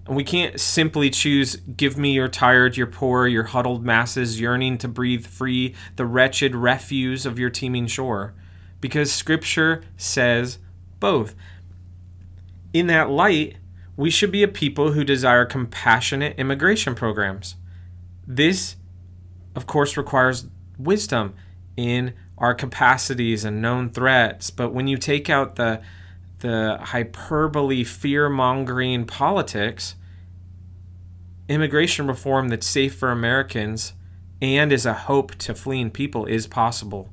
And 0.07 0.17
we 0.17 0.25
can't 0.25 0.59
simply 0.59 1.11
choose, 1.11 1.57
give 1.57 1.99
me 1.99 2.13
your 2.13 2.27
tired, 2.27 2.75
your 2.75 2.87
poor, 2.87 3.27
your 3.27 3.43
huddled 3.43 3.85
masses 3.85 4.41
yearning 4.41 4.79
to 4.79 4.89
breathe 4.89 5.27
free, 5.27 5.75
the 5.97 6.07
wretched 6.07 6.55
refuse 6.55 7.27
of 7.27 7.39
your 7.39 7.51
teeming 7.51 7.87
shore. 7.87 8.33
Because 8.81 9.13
Scripture 9.13 9.85
says 9.99 10.57
both. 11.01 11.35
In 12.73 12.87
that 12.87 13.11
light, 13.11 13.59
we 13.95 14.09
should 14.09 14.33
be 14.33 14.43
a 14.43 14.49
people 14.49 14.93
who 14.93 15.05
desire 15.05 15.45
compassionate 15.45 16.39
immigration 16.39 16.95
programs. 16.95 17.57
This, 18.27 18.77
of 19.55 19.67
course, 19.67 19.99
requires 19.99 20.47
wisdom 20.79 21.35
in 21.77 22.15
our 22.41 22.55
capacities 22.55 23.45
and 23.45 23.63
known 23.63 23.91
threats. 23.91 24.51
But 24.51 24.73
when 24.73 24.89
you 24.89 24.97
take 24.97 25.31
out 25.31 25.57
the 25.57 25.83
the 26.41 26.79
hyperbole, 26.81 27.85
fear 27.85 28.31
mongering 28.31 29.05
politics, 29.05 29.95
immigration 31.49 32.07
reform 32.07 32.49
that's 32.49 32.67
safe 32.67 32.95
for 32.95 33.11
Americans 33.11 33.93
and 34.41 34.73
is 34.73 34.87
a 34.87 34.95
hope 34.95 35.35
to 35.35 35.55
fleeing 35.55 35.91
people 35.91 36.25
is 36.25 36.47
possible. 36.47 37.11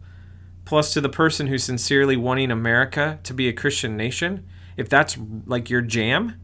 Plus, 0.63 0.93
to 0.93 1.01
the 1.01 1.09
person 1.09 1.47
who's 1.47 1.63
sincerely 1.63 2.15
wanting 2.15 2.51
America 2.51 3.19
to 3.23 3.33
be 3.33 3.49
a 3.49 3.53
Christian 3.53 3.97
nation, 3.97 4.45
if 4.77 4.87
that's 4.87 5.17
like 5.45 5.69
your 5.69 5.81
jam, 5.81 6.39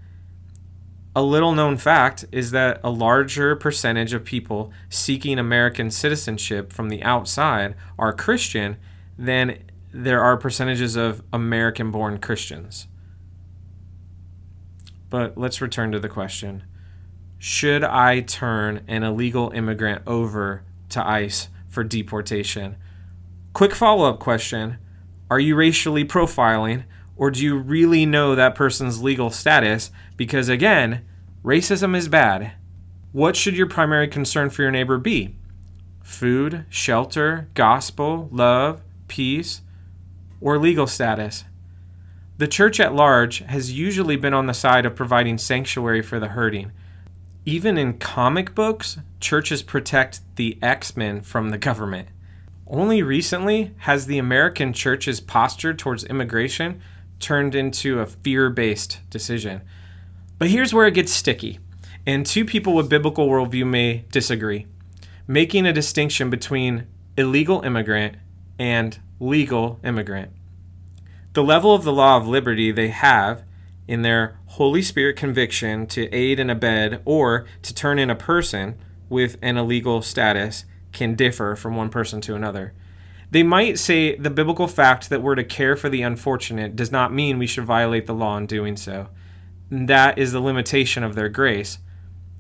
a 1.16 1.22
little 1.22 1.54
known 1.54 1.78
fact 1.78 2.26
is 2.32 2.52
that 2.52 2.80
a 2.84 2.90
larger 2.90 3.56
percentage 3.56 4.14
of 4.14 4.24
people 4.24 4.72
seeking 4.90 5.38
American 5.38 5.92
citizenship 5.92 6.74
from 6.74 6.90
the 6.90 7.04
outside 7.04 7.76
are 8.00 8.14
Christian 8.14 8.78
than 9.18 9.60
there 9.94 10.22
are 10.22 10.38
percentages 10.38 10.96
of 10.96 11.22
American 11.32 11.92
born 11.92 12.18
Christians. 12.18 12.88
But 15.12 15.38
let's 15.38 15.62
return 15.62 15.92
to 15.92 16.00
the 16.00 16.10
question 16.10 16.64
Should 17.38 17.84
I 17.84 18.22
turn 18.22 18.84
an 18.88 19.04
illegal 19.04 19.52
immigrant 19.52 20.02
over 20.08 20.64
to 20.90 21.08
ICE 21.08 21.50
for 21.70 21.84
deportation? 21.84 22.76
Quick 23.54 23.76
follow 23.76 24.10
up 24.10 24.20
question 24.20 24.80
Are 25.30 25.40
you 25.40 25.56
racially 25.56 26.06
profiling, 26.06 26.86
or 27.16 27.32
do 27.32 27.44
you 27.44 27.58
really 27.58 28.06
know 28.06 28.36
that 28.36 28.56
person's 28.56 29.02
legal 29.02 29.30
status? 29.30 29.92
Because 30.18 30.50
again, 30.50 31.06
racism 31.44 31.96
is 31.96 32.08
bad. 32.08 32.54
What 33.12 33.36
should 33.36 33.56
your 33.56 33.68
primary 33.68 34.08
concern 34.08 34.50
for 34.50 34.64
your 34.64 34.72
neighbor 34.72 34.98
be? 34.98 35.36
Food, 36.02 36.66
shelter, 36.70 37.48
gospel, 37.54 38.28
love, 38.32 38.82
peace, 39.08 39.62
or 40.42 40.58
legal 40.58 40.88
status. 40.88 41.46
The 42.38 42.48
church 42.48 42.80
at 42.80 42.96
large 42.96 43.40
has 43.40 43.72
usually 43.72 44.16
been 44.16 44.34
on 44.34 44.48
the 44.48 44.54
side 44.54 44.86
of 44.86 44.96
providing 44.96 45.38
sanctuary 45.38 46.02
for 46.02 46.20
the 46.20 46.30
hurting. 46.30 46.72
Even 47.46 47.78
in 47.78 48.00
comic 48.00 48.56
books, 48.56 48.98
churches 49.20 49.62
protect 49.62 50.22
the 50.36 50.58
X 50.62 50.98
Men 50.98 51.22
from 51.22 51.50
the 51.50 51.58
government. 51.58 52.08
Only 52.66 53.04
recently 53.04 53.72
has 53.80 54.08
the 54.08 54.18
American 54.18 54.74
church's 54.74 55.22
posture 55.22 55.74
towards 55.74 56.06
immigration 56.06 56.82
turned 57.24 57.56
into 57.56 58.00
a 58.00 58.06
fear 58.06 58.50
based 58.50 59.00
decision. 59.10 59.62
But 60.38 60.50
here's 60.50 60.74
where 60.74 60.86
it 60.86 60.94
gets 60.94 61.12
sticky, 61.12 61.60
and 62.06 62.26
two 62.26 62.46
people 62.46 62.74
with 62.74 62.90
biblical 62.90 63.28
worldview 63.28 63.66
may 63.66 64.06
disagree, 64.12 64.68
making 65.26 65.66
a 65.66 65.74
distinction 65.74 66.30
between 66.30 66.88
illegal 67.18 67.62
immigrant 67.62 68.18
and 68.60 69.00
legal 69.20 69.80
immigrant. 69.84 70.32
The 71.34 71.44
level 71.44 71.74
of 71.74 71.84
the 71.84 71.94
law 71.94 72.18
of 72.18 72.28
liberty 72.28 72.72
they 72.72 72.90
have 72.90 73.44
in 73.88 74.02
their 74.02 74.38
Holy 74.46 74.82
Spirit 74.82 75.16
conviction 75.16 75.88
to 75.88 76.14
aid 76.14 76.40
and 76.40 76.52
abet 76.52 77.02
or 77.06 77.46
to 77.64 77.74
turn 77.74 78.00
in 78.00 78.10
a 78.10 78.16
person 78.16 78.78
with 79.10 79.38
an 79.42 79.58
illegal 79.58 80.02
status 80.02 80.66
can 80.92 81.16
differ 81.16 81.56
from 81.56 81.76
one 81.76 81.90
person 81.90 82.22
to 82.22 82.36
another. 82.36 82.74
They 83.34 83.42
might 83.42 83.80
say 83.80 84.16
the 84.16 84.30
biblical 84.30 84.68
fact 84.68 85.10
that 85.10 85.24
we're 85.24 85.34
to 85.34 85.44
care 85.44 85.76
for 85.76 85.90
the 85.90 86.04
unfortunate 86.04 86.76
does 86.76 86.92
not 86.92 87.12
mean 87.12 87.40
we 87.40 87.48
should 87.48 87.66
violate 87.66 88.06
the 88.06 88.14
law 88.14 88.38
in 88.38 88.46
doing 88.46 88.78
so. 88.78 89.08
That 89.72 90.20
is 90.20 90.34
the 90.34 90.40
limitation 90.40 91.04
of 91.04 91.16
their 91.16 91.30
grace. 91.30 91.80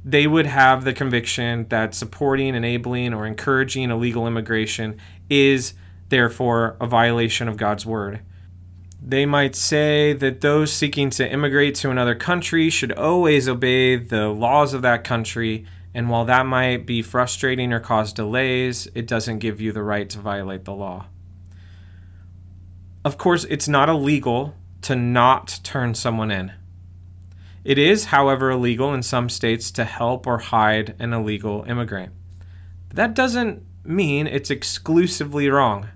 They 0.06 0.28
would 0.28 0.46
have 0.46 0.84
the 0.84 0.94
conviction 0.94 1.68
that 1.70 1.96
supporting, 1.96 2.54
enabling, 2.54 3.16
or 3.16 3.26
encouraging 3.26 3.90
illegal 3.90 4.28
immigration 4.28 5.00
is 5.32 5.74
therefore 6.10 6.78
a 6.80 6.86
violation 6.86 7.48
of 7.48 7.58
God's 7.58 7.88
word. 7.88 8.20
They 9.02 9.26
might 9.26 9.56
say 9.56 10.14
that 10.14 10.42
those 10.42 10.72
seeking 10.72 11.10
to 11.12 11.28
immigrate 11.28 11.74
to 11.76 11.90
another 11.90 12.14
country 12.14 12.70
should 12.70 12.92
always 12.92 13.50
obey 13.50 13.96
the 13.96 14.28
laws 14.28 14.76
of 14.76 14.84
that 14.84 15.04
country, 15.04 15.66
and 15.94 16.10
while 16.10 16.26
that 16.26 16.46
might 16.46 16.86
be 16.86 17.02
frustrating 17.02 17.72
or 17.72 17.80
cause 17.80 18.14
delays, 18.14 18.88
it 18.96 19.08
doesn't 19.08 19.40
give 19.40 19.62
you 19.62 19.72
the 19.72 19.84
right 19.84 20.10
to 20.10 20.20
violate 20.20 20.66
the 20.66 20.74
law. 20.74 21.06
Of 23.06 23.18
course, 23.18 23.46
it's 23.50 23.68
not 23.68 23.90
illegal 23.90 24.56
to 24.84 24.96
not 24.96 25.60
turn 25.64 25.94
someone 25.94 26.32
in. 26.32 26.54
It 27.64 27.78
is, 27.78 28.06
however, 28.06 28.52
illegal 28.52 28.94
in 28.94 29.04
some 29.04 29.30
states 29.30 29.72
to 29.72 29.84
help 29.84 30.28
or 30.28 30.40
hide 30.40 30.96
an 31.00 31.14
illegal 31.14 31.64
immigrant. 31.68 32.14
But 32.88 32.98
that 32.98 33.14
doesn't 33.14 33.64
mean 33.86 34.28
it's 34.28 34.50
exclusively 34.50 35.50
wrong. 35.50 35.90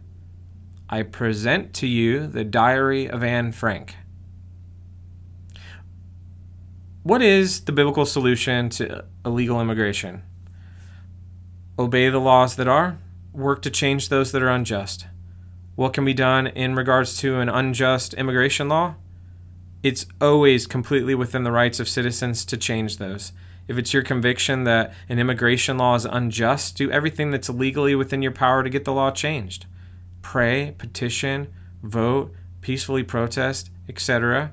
I 0.89 1.03
present 1.03 1.73
to 1.75 1.87
you 1.87 2.27
the 2.27 2.45
Diary 2.45 3.09
of 3.09 3.23
Anne 3.23 3.51
Frank. 3.51 3.95
What 7.07 7.21
is 7.21 7.61
the 7.61 7.71
biblical 7.71 8.05
solution 8.05 8.67
to 8.71 9.05
illegal 9.25 9.61
immigration? 9.61 10.23
Obey 11.79 12.09
the 12.09 12.19
laws 12.19 12.57
that 12.57 12.67
are, 12.67 12.97
work 13.31 13.61
to 13.61 13.71
change 13.71 14.09
those 14.09 14.33
that 14.33 14.43
are 14.43 14.49
unjust. 14.49 15.07
What 15.75 15.93
can 15.93 16.03
be 16.03 16.13
done 16.13 16.47
in 16.47 16.75
regards 16.75 17.15
to 17.19 17.39
an 17.39 17.47
unjust 17.47 18.13
immigration 18.15 18.67
law? 18.67 18.95
It's 19.83 20.05
always 20.19 20.67
completely 20.67 21.15
within 21.15 21.43
the 21.43 21.51
rights 21.53 21.79
of 21.79 21.87
citizens 21.87 22.43
to 22.43 22.57
change 22.57 22.97
those. 22.97 23.31
If 23.69 23.77
it's 23.77 23.93
your 23.93 24.03
conviction 24.03 24.65
that 24.65 24.93
an 25.07 25.17
immigration 25.17 25.77
law 25.77 25.95
is 25.95 26.03
unjust, 26.03 26.75
do 26.75 26.91
everything 26.91 27.31
that's 27.31 27.49
legally 27.49 27.95
within 27.95 28.21
your 28.21 28.33
power 28.33 28.63
to 28.63 28.69
get 28.69 28.83
the 28.83 28.91
law 28.91 29.11
changed 29.11 29.65
pray, 30.21 30.75
petition, 30.77 31.53
vote, 31.81 32.33
peacefully 32.59 33.03
protest, 33.03 33.69
etc. 33.87 34.51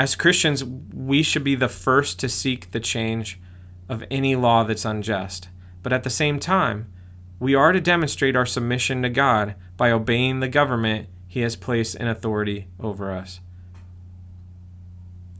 As 0.00 0.16
Christians, 0.16 0.64
we 0.64 1.22
should 1.22 1.44
be 1.44 1.54
the 1.54 1.68
first 1.68 2.18
to 2.20 2.28
seek 2.30 2.70
the 2.70 2.80
change 2.80 3.38
of 3.86 4.02
any 4.10 4.34
law 4.34 4.64
that's 4.64 4.86
unjust. 4.86 5.50
But 5.82 5.92
at 5.92 6.04
the 6.04 6.08
same 6.08 6.40
time, 6.40 6.90
we 7.38 7.54
are 7.54 7.70
to 7.70 7.82
demonstrate 7.82 8.34
our 8.34 8.46
submission 8.46 9.02
to 9.02 9.10
God 9.10 9.56
by 9.76 9.90
obeying 9.90 10.40
the 10.40 10.48
government 10.48 11.10
He 11.28 11.40
has 11.40 11.54
placed 11.54 11.96
in 11.96 12.08
authority 12.08 12.68
over 12.80 13.12
us. 13.12 13.40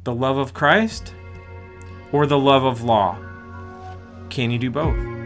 The 0.04 0.14
love 0.14 0.36
of 0.36 0.52
Christ 0.52 1.14
or 2.12 2.26
the 2.26 2.38
love 2.38 2.64
of 2.64 2.82
law? 2.82 3.16
Can 4.28 4.50
you 4.50 4.58
do 4.58 4.70
both? 4.70 5.19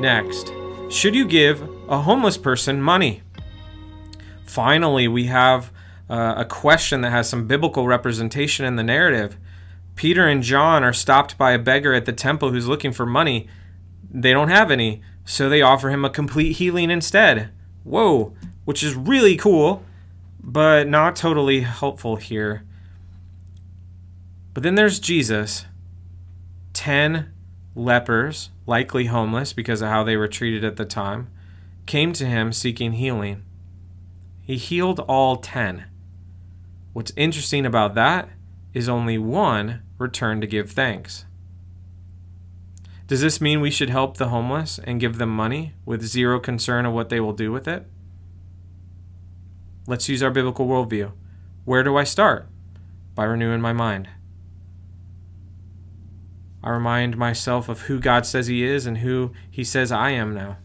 Next, 0.00 0.50
should 0.88 1.14
you 1.14 1.26
give 1.26 1.62
a 1.86 2.00
homeless 2.00 2.38
person 2.38 2.80
money? 2.80 3.20
Finally, 4.46 5.06
we 5.08 5.26
have 5.26 5.70
uh, 6.08 6.36
a 6.38 6.44
question 6.46 7.02
that 7.02 7.10
has 7.10 7.28
some 7.28 7.46
biblical 7.46 7.86
representation 7.86 8.64
in 8.64 8.76
the 8.76 8.82
narrative. 8.82 9.36
Peter 9.96 10.26
and 10.26 10.42
John 10.42 10.82
are 10.82 10.94
stopped 10.94 11.36
by 11.36 11.52
a 11.52 11.58
beggar 11.58 11.92
at 11.92 12.06
the 12.06 12.14
temple 12.14 12.50
who's 12.50 12.66
looking 12.66 12.92
for 12.92 13.04
money. 13.04 13.46
They 14.10 14.32
don't 14.32 14.48
have 14.48 14.70
any, 14.70 15.02
so 15.26 15.50
they 15.50 15.60
offer 15.60 15.90
him 15.90 16.06
a 16.06 16.10
complete 16.10 16.52
healing 16.52 16.90
instead. 16.90 17.50
Whoa, 17.84 18.34
which 18.64 18.82
is 18.82 18.94
really 18.94 19.36
cool, 19.36 19.84
but 20.42 20.88
not 20.88 21.14
totally 21.14 21.60
helpful 21.60 22.16
here. 22.16 22.62
But 24.54 24.62
then 24.62 24.76
there's 24.76 24.98
Jesus. 24.98 25.66
Ten 26.72 27.34
lepers, 27.74 28.48
likely 28.70 29.06
homeless 29.06 29.52
because 29.52 29.82
of 29.82 29.88
how 29.88 30.04
they 30.04 30.16
were 30.16 30.28
treated 30.28 30.64
at 30.64 30.76
the 30.76 30.84
time, 30.84 31.28
came 31.86 32.12
to 32.12 32.24
him 32.24 32.52
seeking 32.52 32.92
healing. 32.92 33.42
He 34.42 34.56
healed 34.56 35.00
all 35.00 35.38
ten. 35.38 35.86
What's 36.92 37.12
interesting 37.16 37.66
about 37.66 37.96
that 37.96 38.28
is 38.72 38.88
only 38.88 39.18
one 39.18 39.82
returned 39.98 40.42
to 40.42 40.46
give 40.46 40.70
thanks. 40.70 41.24
Does 43.08 43.20
this 43.20 43.40
mean 43.40 43.60
we 43.60 43.72
should 43.72 43.90
help 43.90 44.16
the 44.16 44.28
homeless 44.28 44.78
and 44.84 45.00
give 45.00 45.18
them 45.18 45.34
money 45.34 45.74
with 45.84 46.06
zero 46.06 46.38
concern 46.38 46.86
of 46.86 46.92
what 46.92 47.08
they 47.08 47.18
will 47.18 47.32
do 47.32 47.50
with 47.50 47.66
it? 47.66 47.86
Let's 49.88 50.08
use 50.08 50.22
our 50.22 50.30
biblical 50.30 50.68
worldview. 50.68 51.10
Where 51.64 51.82
do 51.82 51.96
I 51.96 52.04
start? 52.04 52.46
By 53.16 53.24
renewing 53.24 53.60
my 53.60 53.72
mind. 53.72 54.08
I 56.62 56.70
remind 56.70 57.16
myself 57.16 57.68
of 57.68 57.82
who 57.82 57.98
God 57.98 58.26
says 58.26 58.46
He 58.46 58.64
is 58.64 58.86
and 58.86 58.98
who 58.98 59.32
He 59.50 59.64
says 59.64 59.90
I 59.90 60.10
am 60.10 60.34
now. 60.34 60.58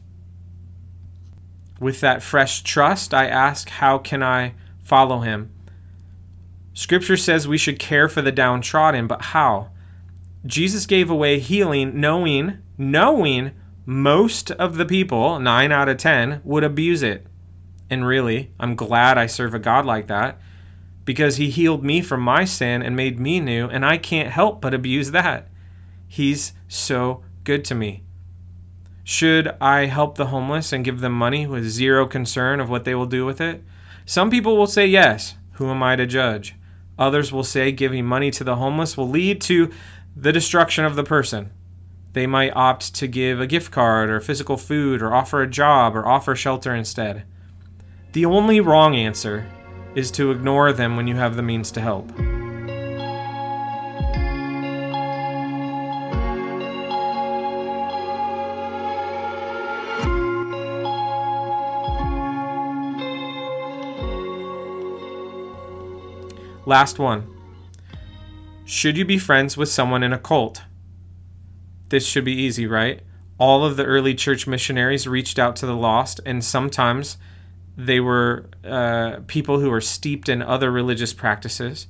With 1.79 2.01
that 2.01 2.23
fresh 2.23 2.63
trust, 2.63 3.13
I 3.13 3.27
ask, 3.27 3.69
How 3.69 3.97
can 3.97 4.23
I 4.23 4.53
follow 4.83 5.19
Him? 5.19 5.51
Scripture 6.73 7.17
says 7.17 7.47
we 7.47 7.57
should 7.57 7.79
care 7.79 8.09
for 8.09 8.21
the 8.21 8.33
downtrodden, 8.33 9.07
but 9.07 9.21
how? 9.21 9.69
Jesus 10.45 10.85
gave 10.85 11.09
away 11.09 11.39
healing 11.39 11.99
knowing, 11.99 12.59
knowing 12.77 13.51
most 13.85 14.51
of 14.51 14.75
the 14.75 14.85
people, 14.85 15.39
9 15.39 15.71
out 15.71 15.87
of 15.87 15.97
10, 15.97 16.41
would 16.43 16.63
abuse 16.63 17.01
it. 17.01 17.25
And 17.89 18.05
really, 18.05 18.51
I'm 18.59 18.75
glad 18.75 19.17
I 19.17 19.25
serve 19.25 19.53
a 19.53 19.59
God 19.59 19.85
like 19.85 20.07
that 20.07 20.39
because 21.05 21.37
he 21.37 21.49
healed 21.49 21.83
me 21.83 22.01
from 22.01 22.21
my 22.21 22.43
sin 22.43 22.81
and 22.81 22.95
made 22.95 23.19
me 23.19 23.39
new, 23.39 23.67
and 23.67 23.85
I 23.85 23.97
can't 23.97 24.31
help 24.31 24.59
but 24.59 24.73
abuse 24.73 25.11
that. 25.11 25.47
He's 26.07 26.53
so 26.67 27.23
good 27.43 27.65
to 27.65 27.75
me. 27.75 28.03
Should 29.03 29.55
I 29.61 29.85
help 29.85 30.15
the 30.15 30.27
homeless 30.27 30.73
and 30.73 30.83
give 30.83 30.99
them 30.99 31.13
money 31.13 31.45
with 31.45 31.69
zero 31.69 32.07
concern 32.07 32.59
of 32.59 32.69
what 32.69 32.85
they 32.85 32.95
will 32.95 33.05
do 33.05 33.25
with 33.25 33.39
it? 33.39 33.63
Some 34.05 34.31
people 34.31 34.57
will 34.57 34.67
say 34.67 34.87
yes. 34.87 35.35
Who 35.53 35.69
am 35.69 35.83
I 35.83 35.95
to 35.95 36.05
judge? 36.05 36.55
Others 36.97 37.31
will 37.31 37.43
say 37.43 37.71
giving 37.71 38.05
money 38.05 38.31
to 38.31 38.43
the 38.43 38.55
homeless 38.55 38.97
will 38.97 39.07
lead 39.07 39.41
to 39.41 39.71
the 40.15 40.31
destruction 40.31 40.85
of 40.85 40.95
the 40.95 41.03
person. 41.03 41.51
They 42.13 42.25
might 42.25 42.55
opt 42.55 42.95
to 42.95 43.07
give 43.07 43.41
a 43.41 43.47
gift 43.47 43.71
card 43.71 44.09
or 44.09 44.21
physical 44.21 44.57
food 44.57 45.01
or 45.01 45.13
offer 45.13 45.41
a 45.41 45.49
job 45.49 45.95
or 45.95 46.07
offer 46.07 46.35
shelter 46.35 46.73
instead. 46.73 47.25
The 48.13 48.25
only 48.25 48.61
wrong 48.61 48.95
answer 48.95 49.45
is 49.95 50.11
to 50.11 50.31
ignore 50.31 50.71
them 50.71 50.95
when 50.95 51.07
you 51.07 51.15
have 51.17 51.35
the 51.35 51.41
means 51.41 51.71
to 51.71 51.81
help. 51.81 52.09
Last 66.65 66.97
one. 66.97 67.27
Should 68.65 68.97
you 68.97 69.05
be 69.05 69.19
friends 69.19 69.55
with 69.55 69.69
someone 69.69 70.01
in 70.01 70.11
a 70.11 70.17
cult? 70.17 70.63
This 71.89 72.07
should 72.07 72.25
be 72.25 72.33
easy, 72.33 72.65
right? 72.65 73.01
All 73.37 73.63
of 73.63 73.77
the 73.77 73.85
early 73.85 74.15
church 74.15 74.47
missionaries 74.47 75.07
reached 75.07 75.37
out 75.37 75.55
to 75.57 75.67
the 75.67 75.75
lost, 75.75 76.19
and 76.25 76.43
sometimes 76.43 77.17
they 77.77 77.99
were 77.99 78.49
uh, 78.63 79.19
people 79.27 79.59
who 79.59 79.69
were 79.69 79.81
steeped 79.81 80.27
in 80.27 80.41
other 80.41 80.71
religious 80.71 81.13
practices. 81.13 81.87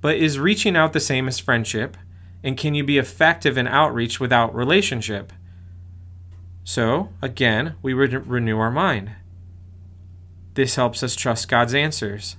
But 0.00 0.16
is 0.16 0.38
reaching 0.38 0.76
out 0.76 0.92
the 0.92 1.00
same 1.00 1.28
as 1.28 1.38
friendship? 1.38 1.96
And 2.42 2.56
can 2.56 2.74
you 2.74 2.82
be 2.82 2.98
effective 2.98 3.58
in 3.58 3.68
outreach 3.68 4.18
without 4.18 4.54
relationship? 4.54 5.32
So, 6.64 7.10
again, 7.20 7.74
we 7.82 7.92
re- 7.92 8.16
renew 8.16 8.58
our 8.58 8.70
mind. 8.70 9.12
This 10.54 10.76
helps 10.76 11.02
us 11.02 11.14
trust 11.14 11.48
God's 11.48 11.74
answers. 11.74 12.36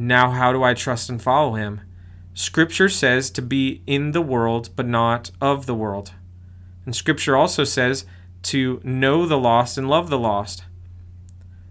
Now, 0.00 0.30
how 0.30 0.52
do 0.52 0.62
I 0.62 0.74
trust 0.74 1.10
and 1.10 1.20
follow 1.20 1.54
Him? 1.54 1.80
Scripture 2.32 2.88
says 2.88 3.30
to 3.30 3.42
be 3.42 3.82
in 3.84 4.12
the 4.12 4.22
world, 4.22 4.70
but 4.76 4.86
not 4.86 5.32
of 5.40 5.66
the 5.66 5.74
world. 5.74 6.12
And 6.86 6.94
Scripture 6.94 7.36
also 7.36 7.64
says 7.64 8.06
to 8.44 8.80
know 8.84 9.26
the 9.26 9.36
lost 9.36 9.76
and 9.76 9.88
love 9.88 10.08
the 10.08 10.18
lost. 10.18 10.62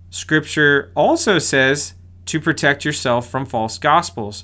Scripture 0.09 0.91
also 0.93 1.39
says 1.39 1.93
to 2.25 2.41
protect 2.41 2.83
yourself 2.83 3.29
from 3.29 3.45
false 3.45 3.77
gospels, 3.77 4.43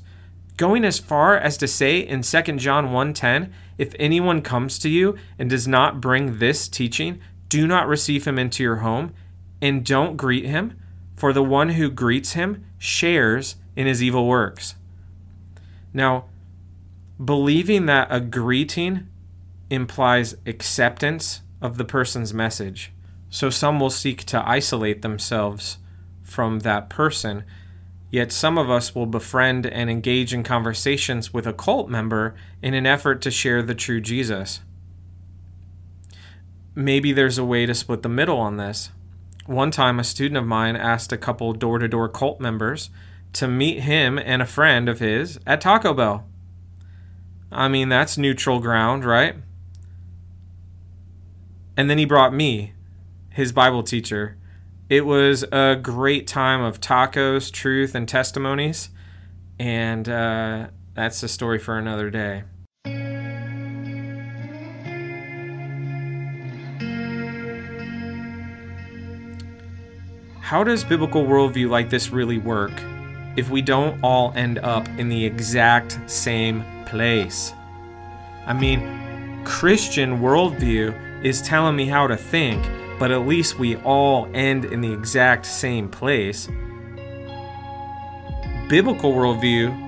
going 0.56 0.86
as 0.86 0.98
far 0.98 1.36
as 1.36 1.58
to 1.58 1.68
say 1.68 2.00
in 2.00 2.24
2 2.24 2.60
John 2.60 2.94
1:10, 2.94 3.52
if 3.78 3.94
anyone 4.00 4.42
comes 4.42 4.80
to 4.80 4.90
you 4.90 5.18
and 5.38 5.50
does 5.50 5.68
not 5.68 6.00
bring 6.00 6.40
this 6.40 6.70
teaching, 6.70 7.20
do 7.50 7.68
not 7.68 7.90
receive 7.90 8.26
him 8.26 8.40
into 8.40 8.64
your 8.64 8.78
home 8.78 9.12
and 9.62 9.86
don't 9.86 10.16
greet 10.16 10.46
him, 10.46 10.78
for 11.18 11.34
the 11.34 11.44
one 11.44 11.70
who 11.70 11.90
greets 11.92 12.32
him 12.32 12.64
shares 12.78 13.58
in 13.76 13.88
his 13.88 14.04
evil 14.04 14.28
works. 14.28 14.76
Now, 15.94 16.26
believing 17.24 17.86
that 17.86 18.08
a 18.10 18.20
greeting 18.20 19.08
implies 19.70 20.36
acceptance 20.46 21.42
of 21.62 21.78
the 21.78 21.86
person's 21.86 22.34
message. 22.34 22.92
So 23.30 23.50
some 23.50 23.80
will 23.80 23.90
seek 23.90 24.26
to 24.26 24.48
isolate 24.48 25.02
themselves 25.02 25.78
from 26.22 26.60
that 26.60 26.90
person. 26.90 27.44
Yet 28.12 28.32
some 28.32 28.58
of 28.58 28.70
us 28.70 28.94
will 28.94 29.08
befriend 29.08 29.66
and 29.66 29.90
engage 29.90 30.34
in 30.34 30.44
conversations 30.44 31.34
with 31.34 31.48
a 31.48 31.54
cult 31.54 31.90
member 31.90 32.36
in 32.62 32.74
an 32.74 32.86
effort 32.86 33.22
to 33.24 33.32
share 33.32 33.64
the 33.64 33.74
true 33.74 34.02
Jesus. 34.02 34.62
Maybe 36.76 37.12
there's 37.12 37.38
a 37.38 37.46
way 37.46 37.66
to 37.66 37.74
split 37.74 38.04
the 38.04 38.10
middle 38.10 38.38
on 38.38 38.58
this. 38.58 38.92
One 39.46 39.72
time, 39.72 40.00
a 40.00 40.04
student 40.04 40.38
of 40.38 40.46
mine 40.46 40.76
asked 40.76 41.12
a 41.12 41.18
couple 41.18 41.54
door 41.54 41.80
to 41.80 41.88
door 41.88 42.08
cult 42.08 42.40
members 42.40 42.90
to 43.34 43.48
meet 43.48 43.82
him 43.82 44.18
and 44.18 44.42
a 44.42 44.46
friend 44.46 44.88
of 44.88 45.00
his 45.00 45.40
at 45.46 45.62
Taco 45.62 45.94
Bell. 45.94 46.28
I 47.52 47.68
mean, 47.68 47.90
that's 47.90 48.18
neutral 48.18 48.60
ground, 48.60 49.06
right? 49.06 49.36
And 51.76 51.90
then 51.90 51.98
he 51.98 52.06
brought 52.06 52.34
me, 52.34 52.74
his 53.30 53.52
Bible 53.52 53.84
teacher. 53.84 54.38
It 54.90 55.06
was 55.06 55.44
a 55.52 55.76
great 55.76 56.28
time 56.28 56.62
of 56.62 56.80
tacos, 56.80 57.52
truth, 57.52 57.96
and 57.96 58.08
testimonies. 58.08 58.90
And 59.60 60.08
uh, 60.08 60.68
that's 60.94 61.24
a 61.24 61.28
story 61.28 61.58
for 61.58 61.78
another 61.78 62.10
day. 62.10 62.44
How 70.42 70.64
does 70.64 70.84
biblical 70.84 71.24
worldview 71.26 71.70
like 71.70 71.90
this 71.90 72.12
really 72.12 72.38
work? 72.38 72.74
If 73.36 73.50
we 73.50 73.62
don't 73.62 74.02
all 74.04 74.34
end 74.36 74.60
up 74.60 74.88
in 74.98 75.10
the 75.10 75.26
exact 75.26 76.00
same 76.10 76.64
place. 76.86 77.54
I 78.46 78.54
mean, 78.54 79.44
Christian 79.46 80.20
worldview 80.20 81.26
is 81.26 81.42
telling 81.42 81.76
me 81.76 81.86
how 81.86 82.08
to 82.08 82.18
think, 82.18 82.64
but 83.00 83.12
at 83.12 83.26
least 83.26 83.58
we 83.58 83.78
all 83.78 84.28
end 84.34 84.66
in 84.66 84.82
the 84.82 84.92
exact 84.92 85.46
same 85.46 85.90
place. 85.90 86.48
Biblical 88.70 89.14
worldview 89.14 89.82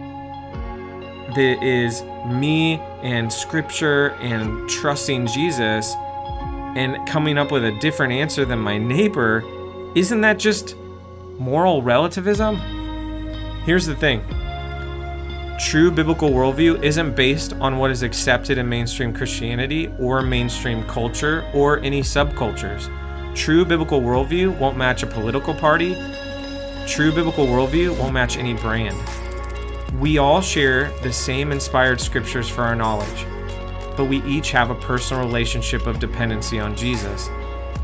that 1.36 1.64
is 1.64 2.02
me 2.26 2.76
and 3.02 3.32
scripture 3.32 4.12
and 4.22 4.70
trusting 4.70 5.28
Jesus 5.28 5.94
and 6.76 7.08
coming 7.08 7.38
up 7.38 7.52
with 7.52 7.64
a 7.66 7.78
different 7.80 8.14
answer 8.14 8.46
than 8.46 8.60
my 8.60 8.78
neighbor, 8.78 9.44
isn't 9.96 10.22
that 10.22 10.40
just 10.40 10.76
moral 11.38 11.82
relativism? 11.82 12.60
Here's 13.66 13.88
the 13.88 13.96
thing 13.96 14.22
true 15.60 15.90
biblical 15.90 16.30
worldview 16.30 16.84
isn't 16.84 17.16
based 17.16 17.54
on 17.54 17.78
what 17.78 17.90
is 17.90 18.04
accepted 18.04 18.58
in 18.58 18.70
mainstream 18.70 19.14
Christianity 19.14 19.92
or 19.98 20.22
mainstream 20.22 20.84
culture 20.84 21.50
or 21.54 21.80
any 21.80 22.02
subcultures. 22.02 22.92
True 23.36 23.66
biblical 23.66 24.02
worldview 24.02 24.56
won't 24.60 24.78
match 24.78 25.02
a 25.02 25.08
political 25.08 25.54
party. 25.54 25.96
True 26.86 27.12
biblical 27.12 27.48
worldview 27.48 27.98
won't 27.98 28.14
match 28.14 28.38
any 28.38 28.54
brand. 28.54 28.96
We 30.00 30.20
all 30.20 30.42
share 30.42 30.92
the 31.02 31.12
same 31.12 31.52
inspired 31.52 32.00
scriptures 32.00 32.48
for 32.48 32.62
our 32.62 32.76
knowledge. 32.76 33.26
but 33.96 34.06
we 34.06 34.22
each 34.24 34.52
have 34.52 34.70
a 34.70 34.76
personal 34.76 35.24
relationship 35.24 35.88
of 35.88 36.00
dependency 36.00 36.60
on 36.60 36.76
Jesus. 36.76 37.30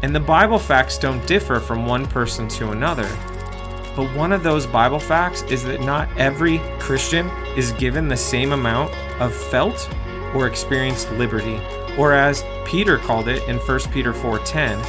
And 0.01 0.15
the 0.15 0.19
Bible 0.19 0.59
facts 0.59 0.97
don't 0.97 1.25
differ 1.27 1.59
from 1.59 1.85
one 1.85 2.05
person 2.05 2.47
to 2.49 2.71
another. 2.71 3.07
But 3.95 4.15
one 4.15 4.31
of 4.31 4.43
those 4.43 4.65
Bible 4.65 4.99
facts 4.99 5.41
is 5.43 5.63
that 5.63 5.81
not 5.81 6.09
every 6.17 6.59
Christian 6.79 7.27
is 7.57 7.73
given 7.73 8.07
the 8.07 8.17
same 8.17 8.53
amount 8.53 8.93
of 9.19 9.33
felt 9.33 9.89
or 10.33 10.47
experienced 10.47 11.11
liberty, 11.13 11.59
or 11.97 12.13
as 12.13 12.45
Peter 12.65 12.97
called 12.97 13.27
it 13.27 13.43
in 13.49 13.57
1 13.57 13.91
Peter 13.91 14.13
4:10, 14.13 14.81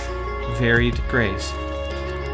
varied 0.56 1.00
grace. 1.08 1.50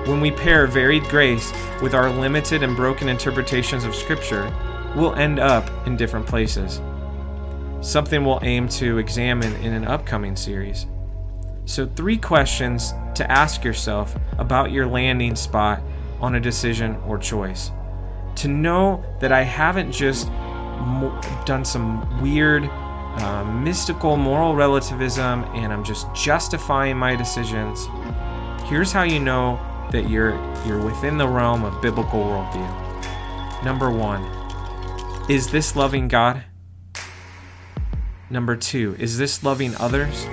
When 0.04 0.20
we 0.20 0.30
pair 0.30 0.66
varied 0.66 1.04
grace 1.04 1.52
with 1.82 1.94
our 1.94 2.10
limited 2.10 2.62
and 2.62 2.76
broken 2.76 3.08
interpretations 3.08 3.84
of 3.84 3.94
scripture, 3.94 4.52
we'll 4.94 5.14
end 5.14 5.38
up 5.38 5.70
in 5.86 5.96
different 5.96 6.26
places. 6.26 6.80
Something 7.80 8.24
we'll 8.24 8.40
aim 8.42 8.68
to 8.70 8.98
examine 8.98 9.54
in 9.56 9.72
an 9.72 9.86
upcoming 9.86 10.36
series. 10.36 10.86
So, 11.64 11.86
three 11.86 12.16
questions 12.16 12.94
to 13.14 13.30
ask 13.30 13.62
yourself 13.62 14.16
about 14.38 14.72
your 14.72 14.86
landing 14.86 15.36
spot 15.36 15.82
on 16.20 16.34
a 16.34 16.40
decision 16.40 16.96
or 17.06 17.18
choice. 17.18 17.70
To 18.36 18.48
know 18.48 19.04
that 19.20 19.32
I 19.32 19.42
haven't 19.42 19.92
just 19.92 20.28
mo- 20.28 21.20
done 21.44 21.64
some 21.64 22.22
weird, 22.22 22.64
uh, 22.64 23.44
mystical 23.44 24.16
moral 24.16 24.54
relativism 24.54 25.44
and 25.54 25.72
I'm 25.72 25.84
just 25.84 26.12
justifying 26.14 26.96
my 26.96 27.16
decisions. 27.16 27.88
Here's 28.64 28.92
how 28.92 29.02
you 29.02 29.18
know 29.18 29.58
that 29.90 30.08
you're 30.10 30.34
you're 30.66 30.84
within 30.84 31.16
the 31.16 31.26
realm 31.26 31.64
of 31.64 31.80
biblical 31.80 32.20
worldview. 32.20 33.64
Number 33.64 33.90
one, 33.90 34.22
is 35.30 35.50
this 35.50 35.74
loving 35.74 36.08
God? 36.08 36.44
Number 38.30 38.56
two, 38.56 38.94
is 38.98 39.16
this 39.16 39.42
loving 39.42 39.74
others? 39.76 40.26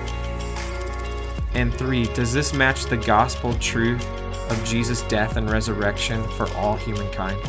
And 1.54 1.72
three, 1.72 2.04
does 2.12 2.34
this 2.34 2.52
match 2.52 2.84
the 2.84 2.98
gospel 2.98 3.54
truth 3.54 4.06
of 4.50 4.64
Jesus' 4.64 5.02
death 5.02 5.36
and 5.36 5.50
resurrection 5.50 6.22
for 6.30 6.48
all 6.54 6.76
humankind? 6.76 7.40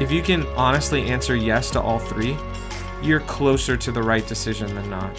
If 0.00 0.10
you 0.10 0.22
can 0.22 0.46
honestly 0.56 1.10
answer 1.10 1.36
yes 1.36 1.70
to 1.72 1.80
all 1.80 1.98
three, 1.98 2.36
you're 3.02 3.20
closer 3.20 3.76
to 3.76 3.92
the 3.92 4.02
right 4.02 4.26
decision 4.26 4.74
than 4.74 4.88
not. 4.88 5.14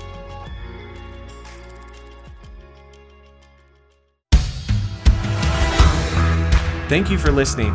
Thank 6.89 7.09
you 7.09 7.17
for 7.17 7.31
listening. 7.31 7.71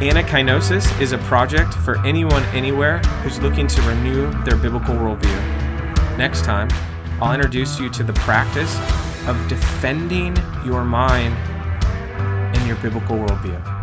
Anakainosis 0.00 0.98
is 1.00 1.12
a 1.12 1.18
project 1.18 1.74
for 1.74 1.98
anyone 2.06 2.44
anywhere 2.54 2.98
who's 3.22 3.40
looking 3.40 3.66
to 3.66 3.82
renew 3.82 4.30
their 4.44 4.56
biblical 4.56 4.94
worldview. 4.94 6.16
Next 6.16 6.44
time, 6.44 6.68
I'll 7.20 7.34
introduce 7.34 7.80
you 7.80 7.90
to 7.90 8.02
the 8.02 8.12
practice 8.12 8.74
of 9.26 9.48
defending 9.48 10.36
your 10.64 10.84
mind 10.84 11.34
and 12.56 12.66
your 12.66 12.76
biblical 12.76 13.16
worldview. 13.16 13.79